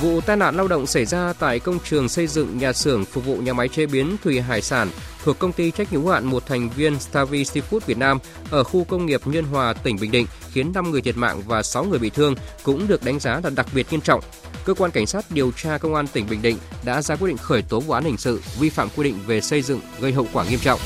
[0.00, 3.24] Vụ tai nạn lao động xảy ra tại công trường xây dựng nhà xưởng phục
[3.24, 4.90] vụ nhà máy chế biến thủy hải sản
[5.28, 8.18] thuộc công ty trách nhiệm hữu hạn một thành viên Stavi Seafood Việt Nam
[8.50, 11.62] ở khu công nghiệp Nhân Hòa, tỉnh Bình Định khiến 5 người thiệt mạng và
[11.62, 14.20] 6 người bị thương cũng được đánh giá là đặc biệt nghiêm trọng.
[14.64, 17.36] Cơ quan cảnh sát điều tra công an tỉnh Bình Định đã ra quyết định
[17.36, 20.26] khởi tố vụ án hình sự vi phạm quy định về xây dựng gây hậu
[20.32, 20.80] quả nghiêm trọng.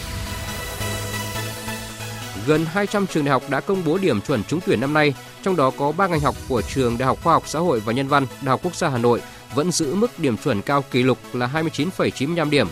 [2.46, 5.56] Gần 200 trường đại học đã công bố điểm chuẩn trúng tuyển năm nay, trong
[5.56, 8.08] đó có 3 ngành học của trường Đại học Khoa học Xã hội và Nhân
[8.08, 9.20] văn, Đại học Quốc gia Hà Nội
[9.54, 12.66] vẫn giữ mức điểm chuẩn cao kỷ lục là 29,95 điểm.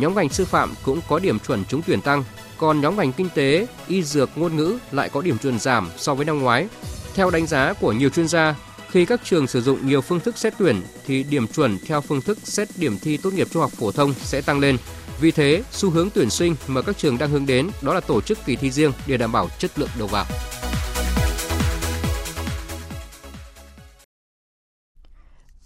[0.00, 2.24] Nhóm ngành sư phạm cũng có điểm chuẩn trúng tuyển tăng,
[2.58, 6.14] còn nhóm ngành kinh tế, y dược, ngôn ngữ lại có điểm chuẩn giảm so
[6.14, 6.68] với năm ngoái.
[7.14, 8.54] Theo đánh giá của nhiều chuyên gia,
[8.90, 12.20] khi các trường sử dụng nhiều phương thức xét tuyển thì điểm chuẩn theo phương
[12.20, 14.76] thức xét điểm thi tốt nghiệp trung học phổ thông sẽ tăng lên.
[15.20, 18.20] Vì thế, xu hướng tuyển sinh mà các trường đang hướng đến đó là tổ
[18.20, 20.26] chức kỳ thi riêng để đảm bảo chất lượng đầu vào.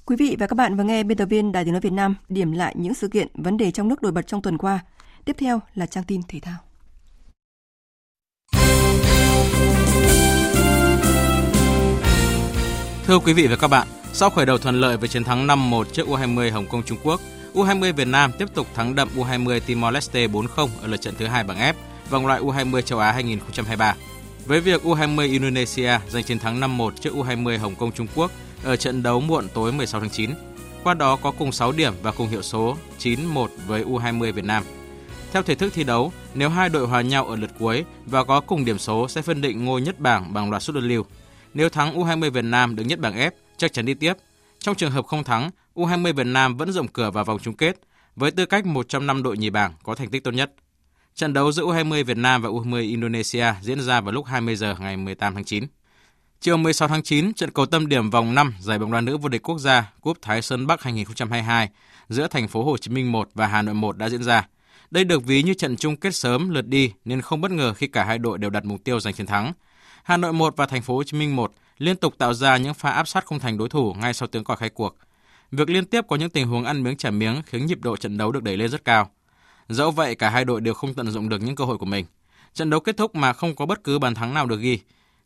[0.07, 2.15] Quý vị và các bạn vừa nghe biên tập viên Đài Tiếng nói Việt Nam
[2.29, 4.81] điểm lại những sự kiện vấn đề trong nước nổi bật trong tuần qua.
[5.25, 6.57] Tiếp theo là trang tin thể thao.
[13.07, 15.85] Thưa quý vị và các bạn, sau khởi đầu thuận lợi với chiến thắng 5-1
[15.85, 17.21] trước U20 Hồng Kông Trung Quốc,
[17.55, 21.45] U20 Việt Nam tiếp tục thắng đậm U20 Timor-Leste 4-0 ở lượt trận thứ hai
[21.45, 21.75] bảng F,
[22.11, 23.95] vòng loại U20 châu Á 2023.
[24.47, 28.31] Với việc U20 Indonesia giành chiến thắng 5-1 trước U20 Hồng Kông Trung Quốc
[28.65, 30.31] ở trận đấu muộn tối 16 tháng 9,
[30.85, 34.65] qua đó có cùng 6 điểm và cùng hiệu số 9-1 với U20 Việt Nam.
[35.33, 38.41] Theo thể thức thi đấu, nếu hai đội hòa nhau ở lượt cuối và có
[38.41, 41.05] cùng điểm số sẽ phân định ngôi nhất bảng bằng loạt sút đơn lưu.
[41.55, 44.15] Nếu thắng U20 Việt Nam đứng nhất bảng F, chắc chắn đi tiếp.
[44.59, 47.81] Trong trường hợp không thắng, U20 Việt Nam vẫn rộng cửa vào vòng chung kết
[48.17, 50.53] với tư cách một trong năm đội nhì bảng có thành tích tốt nhất.
[51.15, 54.77] Trận đấu giữa U20 Việt Nam và U20 Indonesia diễn ra vào lúc 20 giờ
[54.81, 55.67] ngày 18 tháng 9.
[56.45, 59.29] Chiều 16 tháng 9, trận cầu tâm điểm vòng 5 giải bóng đá nữ vô
[59.29, 61.69] địch quốc gia Cúp Thái Sơn Bắc 2022
[62.09, 64.49] giữa thành phố Hồ Chí Minh 1 và Hà Nội 1 đã diễn ra.
[64.91, 67.87] Đây được ví như trận chung kết sớm lượt đi nên không bất ngờ khi
[67.87, 69.53] cả hai đội đều đặt mục tiêu giành chiến thắng.
[70.03, 72.75] Hà Nội 1 và thành phố Hồ Chí Minh 1 liên tục tạo ra những
[72.75, 74.97] pha áp sát không thành đối thủ ngay sau tiếng còi khai cuộc.
[75.53, 78.19] Việc liên tiếp có những tình huống ăn miếng trả miếng khiến nhịp độ trận
[78.19, 79.11] đấu được đẩy lên rất cao.
[79.69, 82.07] Dẫu vậy, cả hai đội đều không tận dụng được những cơ hội của mình.
[82.55, 84.79] Trận đấu kết thúc mà không có bất cứ bàn thắng nào được ghi.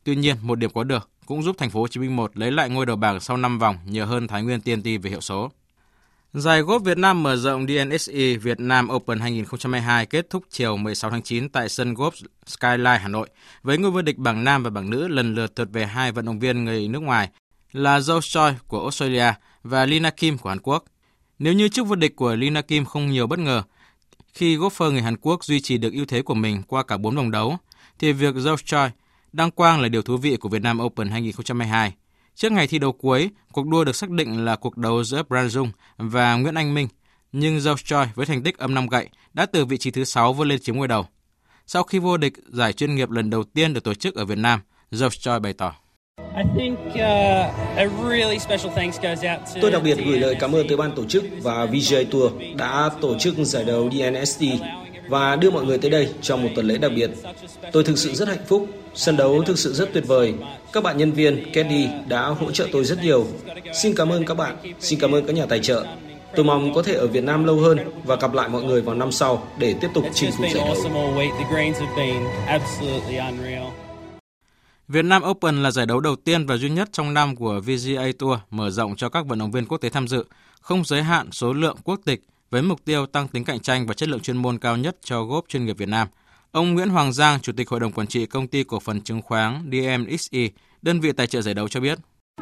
[0.08, 2.52] Tuy nhiên, một điểm có được cũng giúp thành phố Hồ Chí Minh 1 lấy
[2.52, 5.50] lại ngôi đầu bảng sau 5 vòng nhờ hơn Thái Nguyên TNT về hiệu số.
[6.32, 11.10] Giải golf Việt Nam mở rộng DNSE Việt Nam Open 2022 kết thúc chiều 16
[11.10, 12.10] tháng 9 tại sân golf
[12.46, 13.28] Skyline Hà Nội
[13.62, 16.26] với ngôi vô địch bảng nam và bảng nữ lần lượt thuộc về hai vận
[16.26, 17.28] động viên người nước ngoài
[17.72, 19.32] là Zhou Choi của Australia
[19.62, 20.84] và Lina Kim của Hàn Quốc.
[21.38, 23.62] Nếu như chức vô địch của Lina Kim không nhiều bất ngờ,
[24.32, 27.16] khi golfer người Hàn Quốc duy trì được ưu thế của mình qua cả 4
[27.16, 27.56] vòng đấu,
[27.98, 28.90] thì việc Zhou Choi
[29.32, 31.92] đăng quang là điều thú vị của Việt Nam Open 2022.
[32.34, 35.52] Trước ngày thi đấu cuối, cuộc đua được xác định là cuộc đấu giữa Brand
[35.52, 36.88] Dung và Nguyễn Anh Minh,
[37.32, 40.32] nhưng Zhou Choi với thành tích âm năm gậy đã từ vị trí thứ 6
[40.32, 41.06] vươn lên chiếm ngôi đầu.
[41.66, 44.38] Sau khi vô địch giải chuyên nghiệp lần đầu tiên được tổ chức ở Việt
[44.38, 44.60] Nam,
[44.90, 45.74] Zhou Choi bày tỏ.
[49.60, 52.90] Tôi đặc biệt gửi lời cảm ơn tới ban tổ chức và VJ Tour đã
[53.00, 54.42] tổ chức giải đấu DNST
[55.08, 57.10] và đưa mọi người tới đây trong một tuần lễ đặc biệt.
[57.72, 60.34] Tôi thực sự rất hạnh phúc, sân đấu thực sự rất tuyệt vời.
[60.72, 63.26] Các bạn nhân viên, Caddy đã hỗ trợ tôi rất nhiều.
[63.74, 65.84] Xin cảm ơn các bạn, xin cảm ơn các nhà tài trợ.
[66.36, 68.94] Tôi mong có thể ở Việt Nam lâu hơn và gặp lại mọi người vào
[68.94, 70.76] năm sau để tiếp tục chinh phục giải đấu.
[74.88, 78.06] Việt Nam Open là giải đấu đầu tiên và duy nhất trong năm của VGA
[78.18, 80.24] Tour mở rộng cho các vận động viên quốc tế tham dự,
[80.60, 83.94] không giới hạn số lượng quốc tịch với mục tiêu tăng tính cạnh tranh và
[83.94, 86.08] chất lượng chuyên môn cao nhất cho gốp chuyên nghiệp Việt Nam.
[86.52, 89.22] Ông Nguyễn Hoàng Giang, Chủ tịch Hội đồng Quản trị Công ty Cổ phần Chứng
[89.22, 90.48] khoán DMXE,
[90.82, 91.98] đơn vị tài trợ giải đấu cho biết.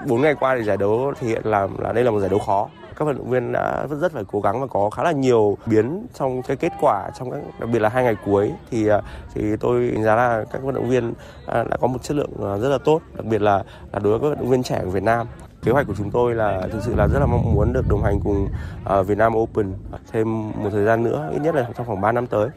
[0.06, 2.38] 4 ngày qua thì giải đấu thể hiện là là đây là một giải đấu
[2.38, 2.68] khó.
[2.96, 6.06] Các vận động viên đã rất phải cố gắng và có khá là nhiều biến
[6.18, 8.88] trong cái kết quả trong các đặc biệt là hai ngày cuối thì
[9.34, 11.14] thì tôi đánh giá là các vận động viên
[11.46, 14.18] à, đã có một chất lượng à, rất là tốt, đặc biệt là, là đối
[14.18, 15.26] với các vận động viên trẻ của Việt Nam.
[15.66, 18.02] Kế hoạch của chúng tôi là thực sự là rất là mong muốn được đồng
[18.02, 18.48] hành cùng
[18.84, 19.74] ờ, uh, Việt Nam Open
[20.12, 22.48] thêm một thời gian nữa, ít nhất là trong khoảng 3 năm tới.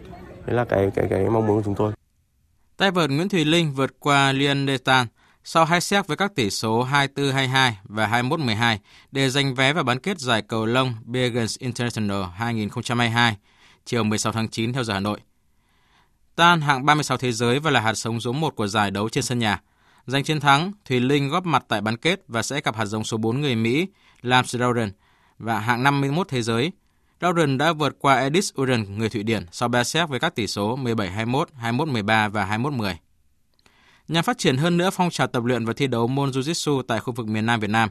[0.46, 1.94] Đấy là cái cái cái mong muốn của chúng tôi.
[2.78, 5.08] Tay vợt Nguyễn Thùy Linh vượt qua Lian Detan
[5.44, 8.78] sau hai set với các tỷ số 24-22 và 21-12
[9.12, 13.38] để giành vé vào bán kết giải cầu lông Begans International 2022.
[13.86, 15.20] chiều 16 tháng 9 theo giờ Hà Nội.
[16.36, 19.24] Tan hạng 36 thế giới và là hạt sống số 1 của giải đấu trên
[19.24, 19.62] sân nhà.
[20.10, 23.04] Giành chiến thắng, Thùy Linh góp mặt tại bán kết và sẽ gặp hạt giống
[23.04, 23.88] số 4 người Mỹ
[24.22, 24.92] Lance Dowden
[25.38, 26.72] và hạng 51 thế giới.
[27.20, 30.48] Dowden đã vượt qua Edith Uren người Thụy Điển sau 3 set với các tỷ
[30.48, 32.96] số 17-21, 21-13 và 21-10.
[34.08, 37.00] Nhằm phát triển hơn nữa phong trào tập luyện và thi đấu môn Jiu-Jitsu tại
[37.00, 37.90] khu vực miền Nam Việt Nam,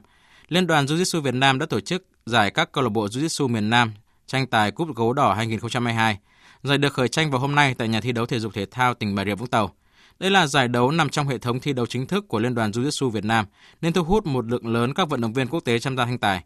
[0.49, 3.71] Liên đoàn Jiu-Jitsu Việt Nam đã tổ chức giải các câu lạc bộ Jiu-Jitsu miền
[3.71, 3.93] Nam
[4.27, 6.19] tranh tài Cúp Gấu Đỏ 2022.
[6.63, 8.95] Giải được khởi tranh vào hôm nay tại nhà thi đấu thể dục thể thao
[8.95, 9.75] tỉnh Bà Rịa Vũng Tàu.
[10.21, 12.71] Đây là giải đấu nằm trong hệ thống thi đấu chính thức của Liên đoàn
[12.71, 13.45] Jiu-Jitsu Việt Nam
[13.83, 16.19] nên thu hút một lượng lớn các vận động viên quốc tế tham gia tranh
[16.19, 16.45] tài.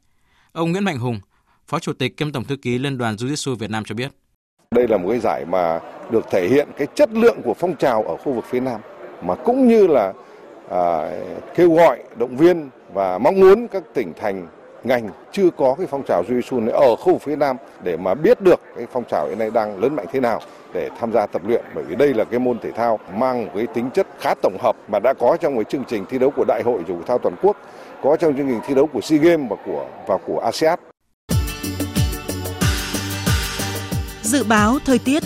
[0.53, 1.20] Ông Nguyễn Mạnh Hùng,
[1.66, 4.12] Phó Chủ tịch kiêm Tổng thư ký Liên đoàn Jiu-Jitsu Việt Nam cho biết.
[4.70, 8.03] Đây là một cái giải mà được thể hiện cái chất lượng của phong trào
[8.03, 8.81] ở khu vực phía Nam
[9.23, 10.12] mà cũng như là
[10.70, 11.11] à,
[11.55, 14.47] kêu gọi động viên và mong muốn các tỉnh thành
[14.85, 18.41] ngành chưa có cái phong trào jiu-jitsu ở khu vực phía Nam để mà biết
[18.41, 20.41] được cái phong trào hiện nay đang lớn mạnh thế nào
[20.74, 23.66] để tham gia tập luyện bởi vì đây là cái môn thể thao mang cái
[23.66, 26.45] tính chất khá tổng hợp mà đã có trong cái chương trình thi đấu của
[26.49, 27.57] Đại hội thể thao toàn quốc,
[28.03, 30.78] có trong chương trình thi đấu của SEA Games và của và của ASEAN.
[34.22, 35.22] Dự báo thời tiết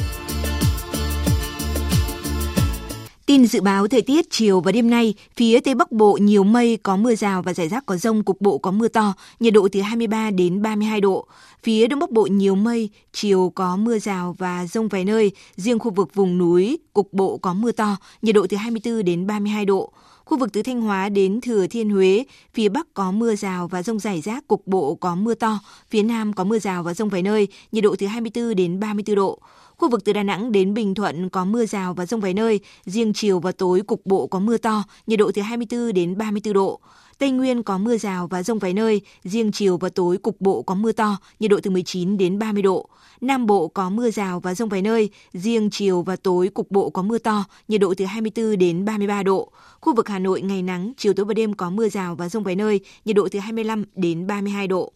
[3.27, 6.79] Tin dự báo thời tiết chiều và đêm nay, phía Tây Bắc Bộ nhiều mây,
[6.83, 9.69] có mưa rào và rải rác có rông, cục bộ có mưa to, nhiệt độ
[9.73, 11.27] từ 23 đến 32 độ.
[11.63, 15.79] Phía Đông Bắc Bộ nhiều mây, chiều có mưa rào và rông vài nơi, riêng
[15.79, 19.65] khu vực vùng núi, cục bộ có mưa to, nhiệt độ từ 24 đến 32
[19.65, 19.93] độ.
[20.25, 22.25] Khu vực từ Thanh Hóa đến Thừa Thiên Huế,
[22.55, 25.61] phía Bắc có mưa rào và rông rải rác, cục bộ có mưa to,
[25.91, 29.17] phía Nam có mưa rào và rông vài nơi, nhiệt độ từ 24 đến 34
[29.17, 29.39] độ.
[29.79, 32.61] Khu vực từ Đà Nẵng đến Bình Thuận có mưa rào và rông vài nơi,
[32.85, 36.55] riêng chiều và tối cục bộ có mưa to, nhiệt độ từ 24 đến 34
[36.55, 36.81] độ.
[37.19, 40.63] Tây Nguyên có mưa rào và rông vài nơi, riêng chiều và tối cục bộ
[40.63, 42.89] có mưa to, nhiệt độ từ 19 đến 30 độ.
[43.21, 46.91] Nam Bộ có mưa rào và rông vài nơi, riêng chiều và tối cục bộ
[46.91, 49.53] có mưa to, nhiệt độ từ 24 đến 33 độ.
[49.81, 52.43] Khu vực Hà Nội ngày nắng, chiều tối và đêm có mưa rào và rông
[52.43, 54.93] vài nơi, nhiệt độ từ 25 đến 32 độ.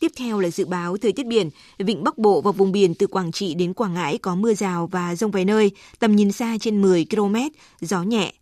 [0.00, 1.50] Tiếp theo là dự báo thời tiết biển.
[1.78, 4.86] Vịnh Bắc Bộ và vùng biển từ Quảng Trị đến Quảng Ngãi có mưa rào
[4.86, 7.36] và rông vài nơi, tầm nhìn xa trên 10 km,
[7.80, 8.32] gió nhẹ.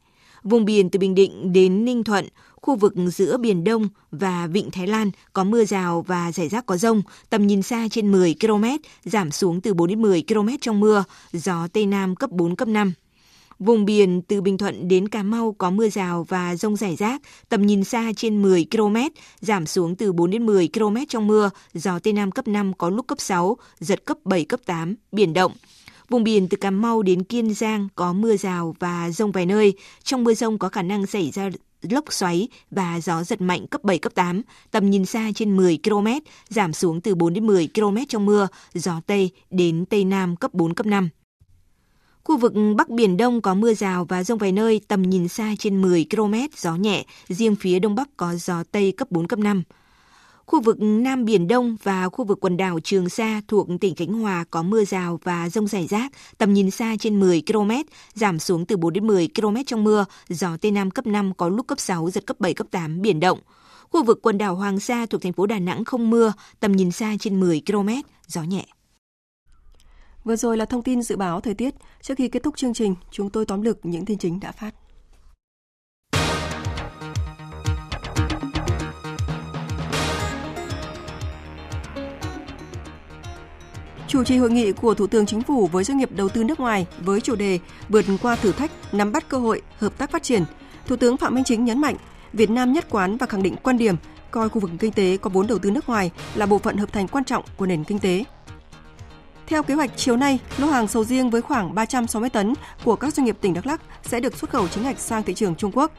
[0.42, 2.28] Vùng biển từ Bình Định đến Ninh Thuận,
[2.62, 6.66] khu vực giữa Biển Đông và Vịnh Thái Lan có mưa rào và rải rác
[6.66, 8.64] có rông, tầm nhìn xa trên 10 km,
[9.04, 12.68] giảm xuống từ 4 đến 10 km trong mưa, gió Tây Nam cấp 4, cấp
[12.68, 12.92] 5.
[13.58, 17.22] Vùng biển từ Bình Thuận đến Cà Mau có mưa rào và rông rải rác,
[17.48, 18.96] tầm nhìn xa trên 10 km,
[19.40, 22.90] giảm xuống từ 4 đến 10 km trong mưa, gió Tây Nam cấp 5 có
[22.90, 25.52] lúc cấp 6, giật cấp 7, cấp 8, biển động.
[26.08, 29.74] Vùng biển từ Cà Mau đến Kiên Giang có mưa rào và rông vài nơi.
[30.02, 31.50] Trong mưa rông có khả năng xảy ra
[31.82, 35.78] lốc xoáy và gió giật mạnh cấp 7, cấp 8, tầm nhìn xa trên 10
[35.84, 36.06] km,
[36.48, 40.54] giảm xuống từ 4 đến 10 km trong mưa, gió Tây đến Tây Nam cấp
[40.54, 41.08] 4, cấp 5.
[42.28, 45.54] Khu vực Bắc Biển Đông có mưa rào và rông vài nơi, tầm nhìn xa
[45.58, 49.38] trên 10 km, gió nhẹ, riêng phía Đông Bắc có gió Tây cấp 4, cấp
[49.38, 49.62] 5.
[50.46, 54.12] Khu vực Nam Biển Đông và khu vực quần đảo Trường Sa thuộc tỉnh Khánh
[54.12, 57.70] Hòa có mưa rào và rông rải rác, tầm nhìn xa trên 10 km,
[58.14, 61.48] giảm xuống từ 4 đến 10 km trong mưa, gió Tây Nam cấp 5 có
[61.48, 63.38] lúc cấp 6, giật cấp 7, cấp 8, biển động.
[63.90, 66.90] Khu vực quần đảo Hoàng Sa thuộc thành phố Đà Nẵng không mưa, tầm nhìn
[66.90, 67.88] xa trên 10 km,
[68.26, 68.66] gió nhẹ.
[70.28, 71.74] Vừa rồi là thông tin dự báo thời tiết.
[72.02, 74.74] Trước khi kết thúc chương trình, chúng tôi tóm lược những tin chính đã phát.
[84.08, 86.60] Chủ trì hội nghị của Thủ tướng Chính phủ với doanh nghiệp đầu tư nước
[86.60, 87.58] ngoài với chủ đề
[87.88, 90.44] vượt qua thử thách, nắm bắt cơ hội, hợp tác phát triển,
[90.86, 91.96] Thủ tướng Phạm Minh Chính nhấn mạnh
[92.32, 93.96] Việt Nam nhất quán và khẳng định quan điểm
[94.30, 96.92] coi khu vực kinh tế có vốn đầu tư nước ngoài là bộ phận hợp
[96.92, 98.24] thành quan trọng của nền kinh tế.
[99.48, 103.14] Theo kế hoạch, chiều nay, lô hàng sầu riêng với khoảng 360 tấn của các
[103.14, 105.72] doanh nghiệp tỉnh Đắk Lắk sẽ được xuất khẩu chính ngạch sang thị trường Trung
[105.74, 105.92] Quốc.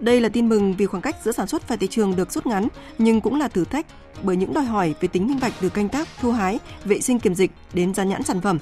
[0.00, 2.46] Đây là tin mừng vì khoảng cách giữa sản xuất và thị trường được rút
[2.46, 2.68] ngắn,
[2.98, 3.86] nhưng cũng là thử thách
[4.22, 7.18] bởi những đòi hỏi về tính minh bạch từ canh tác, thu hái, vệ sinh
[7.18, 8.58] kiểm dịch đến dán nhãn sản phẩm.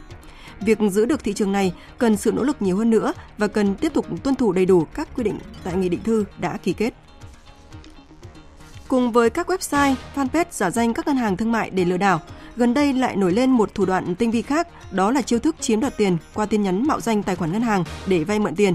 [0.60, 3.74] Việc giữ được thị trường này cần sự nỗ lực nhiều hơn nữa và cần
[3.74, 6.72] tiếp tục tuân thủ đầy đủ các quy định tại nghị định thư đã ký
[6.72, 6.94] kết.
[8.88, 12.20] Cùng với các website, fanpage giả danh các ngân hàng thương mại để lừa đảo,
[12.56, 15.56] gần đây lại nổi lên một thủ đoạn tinh vi khác, đó là chiêu thức
[15.60, 18.54] chiếm đoạt tiền qua tin nhắn mạo danh tài khoản ngân hàng để vay mượn
[18.54, 18.74] tiền.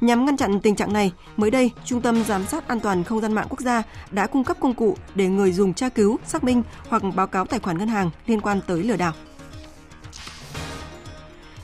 [0.00, 3.20] Nhằm ngăn chặn tình trạng này, mới đây, Trung tâm Giám sát An toàn Không
[3.20, 6.44] gian mạng quốc gia đã cung cấp công cụ để người dùng tra cứu, xác
[6.44, 9.12] minh hoặc báo cáo tài khoản ngân hàng liên quan tới lừa đảo.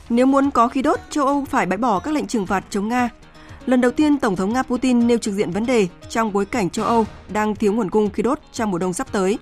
[0.09, 2.87] Nếu muốn có khí đốt, châu Âu phải bãi bỏ các lệnh trừng phạt chống
[2.87, 3.09] Nga.
[3.65, 6.69] Lần đầu tiên, Tổng thống Nga Putin nêu trực diện vấn đề trong bối cảnh
[6.69, 9.37] châu Âu đang thiếu nguồn cung khí đốt trong mùa đông sắp tới.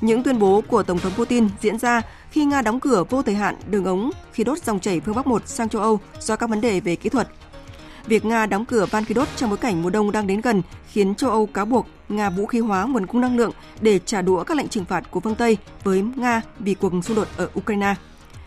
[0.00, 3.34] Những tuyên bố của Tổng thống Putin diễn ra khi Nga đóng cửa vô thời
[3.34, 6.50] hạn đường ống khí đốt dòng chảy phương Bắc 1 sang châu Âu do các
[6.50, 7.28] vấn đề về kỹ thuật.
[8.06, 10.62] Việc Nga đóng cửa van khí đốt trong bối cảnh mùa đông đang đến gần
[10.92, 14.22] khiến châu Âu cáo buộc Nga vũ khí hóa nguồn cung năng lượng để trả
[14.22, 17.48] đũa các lệnh trừng phạt của phương Tây với Nga vì cuộc xung đột ở
[17.58, 17.94] Ukraine.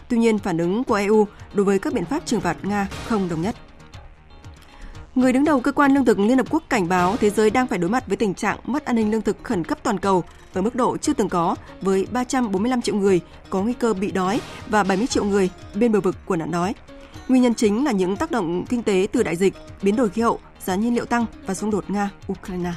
[0.10, 3.30] Tuy nhiên, phản ứng của EU đối với các biện pháp trừng phạt Nga không
[3.30, 3.56] đồng nhất.
[5.16, 7.68] Người đứng đầu cơ quan lương thực Liên Hợp Quốc cảnh báo thế giới đang
[7.68, 10.24] phải đối mặt với tình trạng mất an ninh lương thực khẩn cấp toàn cầu
[10.54, 14.42] ở mức độ chưa từng có với 345 triệu người có nguy cơ bị đói
[14.70, 16.76] và 70 triệu người bên bờ vực của nạn đói.
[17.28, 20.22] Nguyên nhân chính là những tác động kinh tế từ đại dịch, biến đổi khí
[20.22, 22.72] hậu, giá nhiên liệu tăng và xung đột Nga-Ukraine.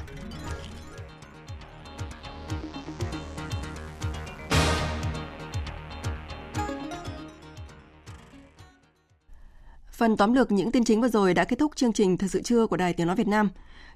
[9.92, 12.42] Phần tóm lược những tin chính vừa rồi đã kết thúc chương trình Thời sự
[12.42, 13.50] trưa của Đài Tiếng Nói Việt Nam.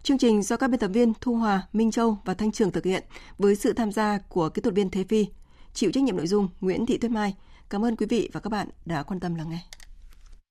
[0.06, 2.84] Chương trình do các biên tập viên Thu Hòa, Minh Châu và Thanh Trường thực
[2.84, 3.04] hiện
[3.38, 5.26] với sự tham gia của kỹ thuật viên Thế Phi.
[5.74, 7.34] Chịu trách nhiệm nội dung Nguyễn Thị Tuyết Mai.
[7.70, 9.58] Cảm ơn quý vị và các bạn đã quan tâm lắng nghe.